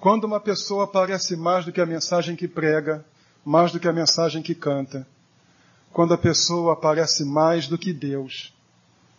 Quando 0.00 0.24
uma 0.24 0.40
pessoa 0.40 0.84
aparece 0.84 1.36
mais 1.36 1.64
do 1.64 1.72
que 1.72 1.80
a 1.80 1.86
mensagem 1.86 2.34
que 2.34 2.48
prega, 2.48 3.04
mais 3.44 3.72
do 3.72 3.78
que 3.78 3.88
a 3.88 3.92
mensagem 3.92 4.42
que 4.42 4.54
canta, 4.54 5.06
quando 5.92 6.14
a 6.14 6.18
pessoa 6.18 6.72
aparece 6.72 7.24
mais 7.24 7.68
do 7.68 7.76
que 7.76 7.92
Deus, 7.92 8.52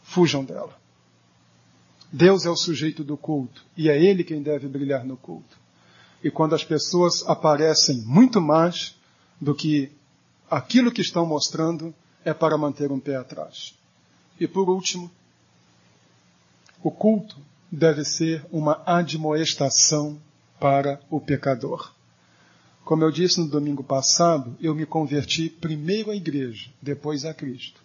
fujam 0.02 0.44
dela. 0.44 0.78
Deus 2.12 2.46
é 2.46 2.50
o 2.50 2.56
sujeito 2.56 3.04
do 3.04 3.18
culto 3.18 3.64
e 3.76 3.90
é 3.90 4.02
Ele 4.02 4.24
quem 4.24 4.42
deve 4.42 4.68
brilhar 4.68 5.06
no 5.06 5.18
culto. 5.18 5.58
E 6.24 6.30
quando 6.30 6.56
as 6.56 6.64
pessoas 6.64 7.24
aparecem 7.28 8.02
muito 8.02 8.40
mais 8.40 8.96
do 9.40 9.54
que 9.54 9.92
aquilo 10.50 10.92
que 10.92 11.02
estão 11.02 11.26
mostrando, 11.26 11.94
é 12.24 12.34
para 12.34 12.58
manter 12.58 12.92
um 12.92 13.00
pé 13.00 13.16
atrás. 13.16 13.74
E 14.40 14.48
por 14.48 14.70
último, 14.70 15.12
o 16.82 16.92
culto 16.92 17.38
deve 17.72 18.04
ser 18.04 18.46
uma 18.52 18.84
admoestação 18.86 20.20
para 20.60 21.00
o 21.10 21.20
pecador. 21.20 21.94
Como 22.84 23.04
eu 23.04 23.12
disse 23.12 23.40
no 23.40 23.48
domingo 23.48 23.84
passado, 23.84 24.56
eu 24.60 24.76
me 24.76 24.86
converti 24.86 25.50
primeiro 25.50 26.12
à 26.12 26.16
igreja, 26.16 26.70
depois 26.82 27.24
a 27.24 27.34
Cristo. 27.34 27.82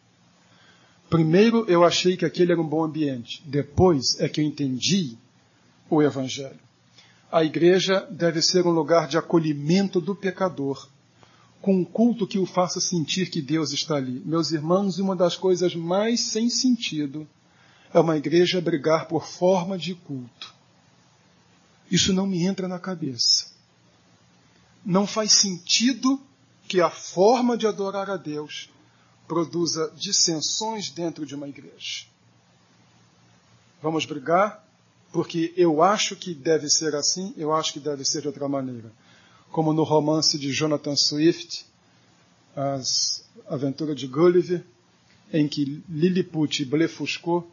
Primeiro 1.09 1.65
eu 1.69 1.85
achei 1.85 2.17
que 2.17 2.25
aquele 2.25 2.53
era 2.53 2.61
um 2.61 2.67
bom 2.67 2.85
ambiente, 2.85 3.43
depois 3.47 4.21
é 4.21 4.29
que 4.29 4.41
eu 4.41 4.45
entendi 4.45 5.17
o 5.89 6.03
Evangelho. 6.03 6.59
A 7.31 7.45
igreja 7.45 8.07
deve 8.11 8.43
ser 8.43 8.67
um 8.67 8.71
lugar 8.71 9.07
de 9.07 9.17
acolhimento 9.17 10.01
do 10.01 10.15
pecador, 10.15 10.89
com 11.61 11.81
um 11.81 11.85
culto 11.85 12.27
que 12.27 12.39
o 12.39 12.47
faça 12.47 12.81
sentir 12.81 13.31
que 13.31 13.43
Deus 13.43 13.73
está 13.73 13.97
ali. 13.97 14.23
Meus 14.25 14.53
irmãos, 14.53 14.99
uma 14.99 15.17
das 15.17 15.37
coisas 15.37 15.75
mais 15.75 16.21
sem 16.21 16.49
sentido 16.49 17.27
é 17.93 17.99
uma 17.99 18.17
igreja 18.17 18.61
brigar 18.61 19.09
por 19.09 19.27
forma 19.27 19.77
de 19.77 19.95
culto. 19.95 20.55
Isso 21.91 22.13
não 22.13 22.27
me 22.27 22.45
entra 22.45 22.69
na 22.69 22.79
cabeça 22.79 23.59
não 24.89 25.07
faz 25.07 25.33
sentido 25.33 26.19
que 26.67 26.81
a 26.81 26.89
forma 26.89 27.59
de 27.59 27.67
adorar 27.67 28.11
a 28.11 28.17
Deus 28.17 28.71
produza 29.27 29.93
dissensões 29.95 30.89
dentro 30.89 31.27
de 31.27 31.35
uma 31.35 31.47
igreja. 31.47 32.07
Vamos 33.83 34.07
brigar 34.07 34.67
porque 35.13 35.53
eu 35.57 35.83
acho 35.83 36.17
que 36.17 36.35
deve 36.35 36.69
ser 36.69 36.95
assim, 36.95 37.35
eu 37.37 37.55
acho 37.55 37.75
que 37.75 37.81
deve 37.81 38.03
ser 38.03 38.23
de 38.23 38.29
outra 38.29 38.49
maneira. 38.49 38.91
Como 39.51 39.73
no 39.73 39.83
romance 39.83 40.39
de 40.39 40.53
Jonathan 40.53 40.97
Swift, 40.97 41.65
As 42.55 43.25
Aventuras 43.49 43.99
de 43.99 44.07
Gulliver, 44.07 44.65
em 45.33 45.47
que 45.49 45.83
Lilliput 45.89 46.63
e 46.63 46.65
Blefusco, 46.65 47.47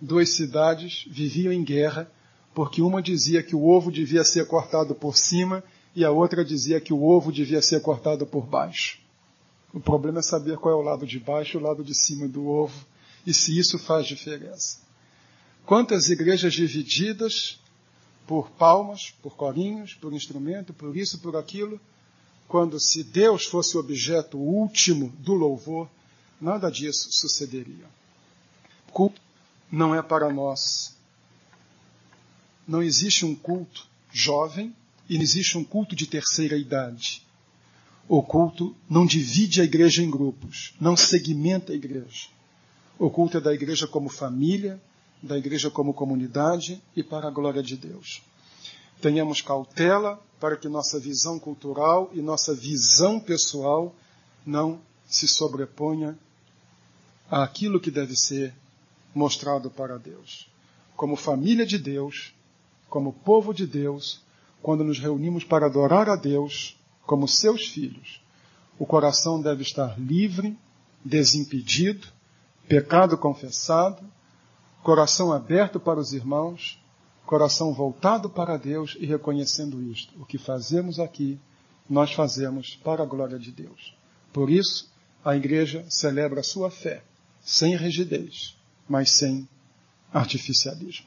duas 0.00 0.30
cidades, 0.30 1.04
viviam 1.08 1.52
em 1.52 1.62
guerra, 1.62 2.10
porque 2.54 2.82
uma 2.82 3.02
dizia 3.02 3.42
que 3.42 3.56
o 3.56 3.66
ovo 3.66 3.90
devia 3.90 4.24
ser 4.24 4.46
cortado 4.46 4.94
por 4.94 5.16
cima 5.16 5.62
e 5.94 6.04
a 6.04 6.10
outra 6.10 6.44
dizia 6.44 6.80
que 6.80 6.92
o 6.92 7.02
ovo 7.02 7.32
devia 7.32 7.62
ser 7.62 7.80
cortado 7.80 8.26
por 8.26 8.46
baixo. 8.46 8.98
O 9.72 9.80
problema 9.80 10.18
é 10.18 10.22
saber 10.22 10.58
qual 10.58 10.74
é 10.74 10.76
o 10.76 10.82
lado 10.82 11.06
de 11.06 11.18
baixo 11.18 11.56
e 11.56 11.60
o 11.60 11.62
lado 11.62 11.82
de 11.82 11.94
cima 11.94 12.28
do 12.28 12.46
ovo 12.46 12.84
e 13.26 13.32
se 13.32 13.58
isso 13.58 13.78
faz 13.78 14.06
diferença. 14.06 14.78
Quantas 15.64 16.10
igrejas 16.10 16.52
divididas 16.52 17.58
por 18.26 18.50
palmas, 18.50 19.10
por 19.22 19.34
corinhos, 19.34 19.94
por 19.94 20.12
instrumento, 20.12 20.72
por 20.72 20.96
isso, 20.96 21.18
por 21.18 21.36
aquilo, 21.36 21.80
quando 22.46 22.78
se 22.78 23.02
Deus 23.02 23.46
fosse 23.46 23.76
o 23.76 23.80
objeto 23.80 24.38
último 24.38 25.08
do 25.18 25.34
louvor, 25.34 25.88
nada 26.40 26.70
disso 26.70 27.08
sucederia. 27.10 27.86
Culto 28.92 29.20
não 29.70 29.94
é 29.94 30.02
para 30.02 30.30
nós. 30.30 30.94
Não 32.68 32.82
existe 32.82 33.24
um 33.24 33.34
culto 33.34 33.86
jovem 34.12 34.74
e 35.08 35.14
não 35.14 35.22
existe 35.22 35.56
um 35.56 35.64
culto 35.64 35.96
de 35.96 36.06
terceira 36.06 36.56
idade. 36.56 37.26
O 38.08 38.22
culto 38.22 38.76
não 38.88 39.06
divide 39.06 39.60
a 39.60 39.64
igreja 39.64 40.02
em 40.02 40.10
grupos, 40.10 40.74
não 40.80 40.96
segmenta 40.96 41.72
a 41.72 41.76
igreja. 41.76 42.28
O 42.98 43.10
culto 43.10 43.38
é 43.38 43.40
da 43.40 43.54
igreja 43.54 43.86
como 43.86 44.08
família, 44.08 44.80
da 45.22 45.38
igreja 45.38 45.70
como 45.70 45.94
comunidade 45.94 46.82
e 46.96 47.02
para 47.02 47.28
a 47.28 47.30
glória 47.30 47.62
de 47.62 47.76
Deus. 47.76 48.22
Tenhamos 49.00 49.40
cautela 49.40 50.20
para 50.40 50.56
que 50.56 50.68
nossa 50.68 50.98
visão 50.98 51.38
cultural 51.38 52.10
e 52.12 52.20
nossa 52.20 52.54
visão 52.54 53.20
pessoal 53.20 53.94
não 54.44 54.80
se 55.06 55.28
sobreponha 55.28 56.18
àquilo 57.30 57.80
que 57.80 57.90
deve 57.90 58.16
ser 58.16 58.54
mostrado 59.14 59.70
para 59.70 59.98
Deus. 59.98 60.48
Como 60.96 61.16
família 61.16 61.64
de 61.64 61.78
Deus, 61.78 62.34
como 62.88 63.12
povo 63.12 63.54
de 63.54 63.66
Deus, 63.66 64.20
quando 64.60 64.84
nos 64.84 64.98
reunimos 64.98 65.44
para 65.44 65.66
adorar 65.66 66.08
a 66.08 66.16
Deus 66.16 66.76
como 67.06 67.28
seus 67.28 67.68
filhos, 67.68 68.20
o 68.78 68.86
coração 68.86 69.40
deve 69.40 69.62
estar 69.62 69.98
livre, 69.98 70.58
desimpedido, 71.04 72.08
pecado 72.68 73.16
confessado, 73.18 74.02
coração 74.82 75.32
aberto 75.32 75.78
para 75.78 76.00
os 76.00 76.12
irmãos, 76.12 76.82
coração 77.24 77.72
voltado 77.72 78.28
para 78.28 78.56
Deus 78.56 78.96
e 78.98 79.06
reconhecendo 79.06 79.82
isto. 79.82 80.12
O 80.20 80.26
que 80.26 80.38
fazemos 80.38 80.98
aqui, 80.98 81.38
nós 81.88 82.12
fazemos 82.12 82.76
para 82.82 83.02
a 83.02 83.06
glória 83.06 83.38
de 83.38 83.52
Deus. 83.52 83.96
Por 84.32 84.50
isso, 84.50 84.90
a 85.24 85.36
igreja 85.36 85.84
celebra 85.88 86.40
a 86.40 86.44
sua 86.44 86.70
fé, 86.70 87.04
sem 87.40 87.76
rigidez, 87.76 88.56
mas 88.88 89.10
sem 89.10 89.48
artificialismo. 90.12 91.06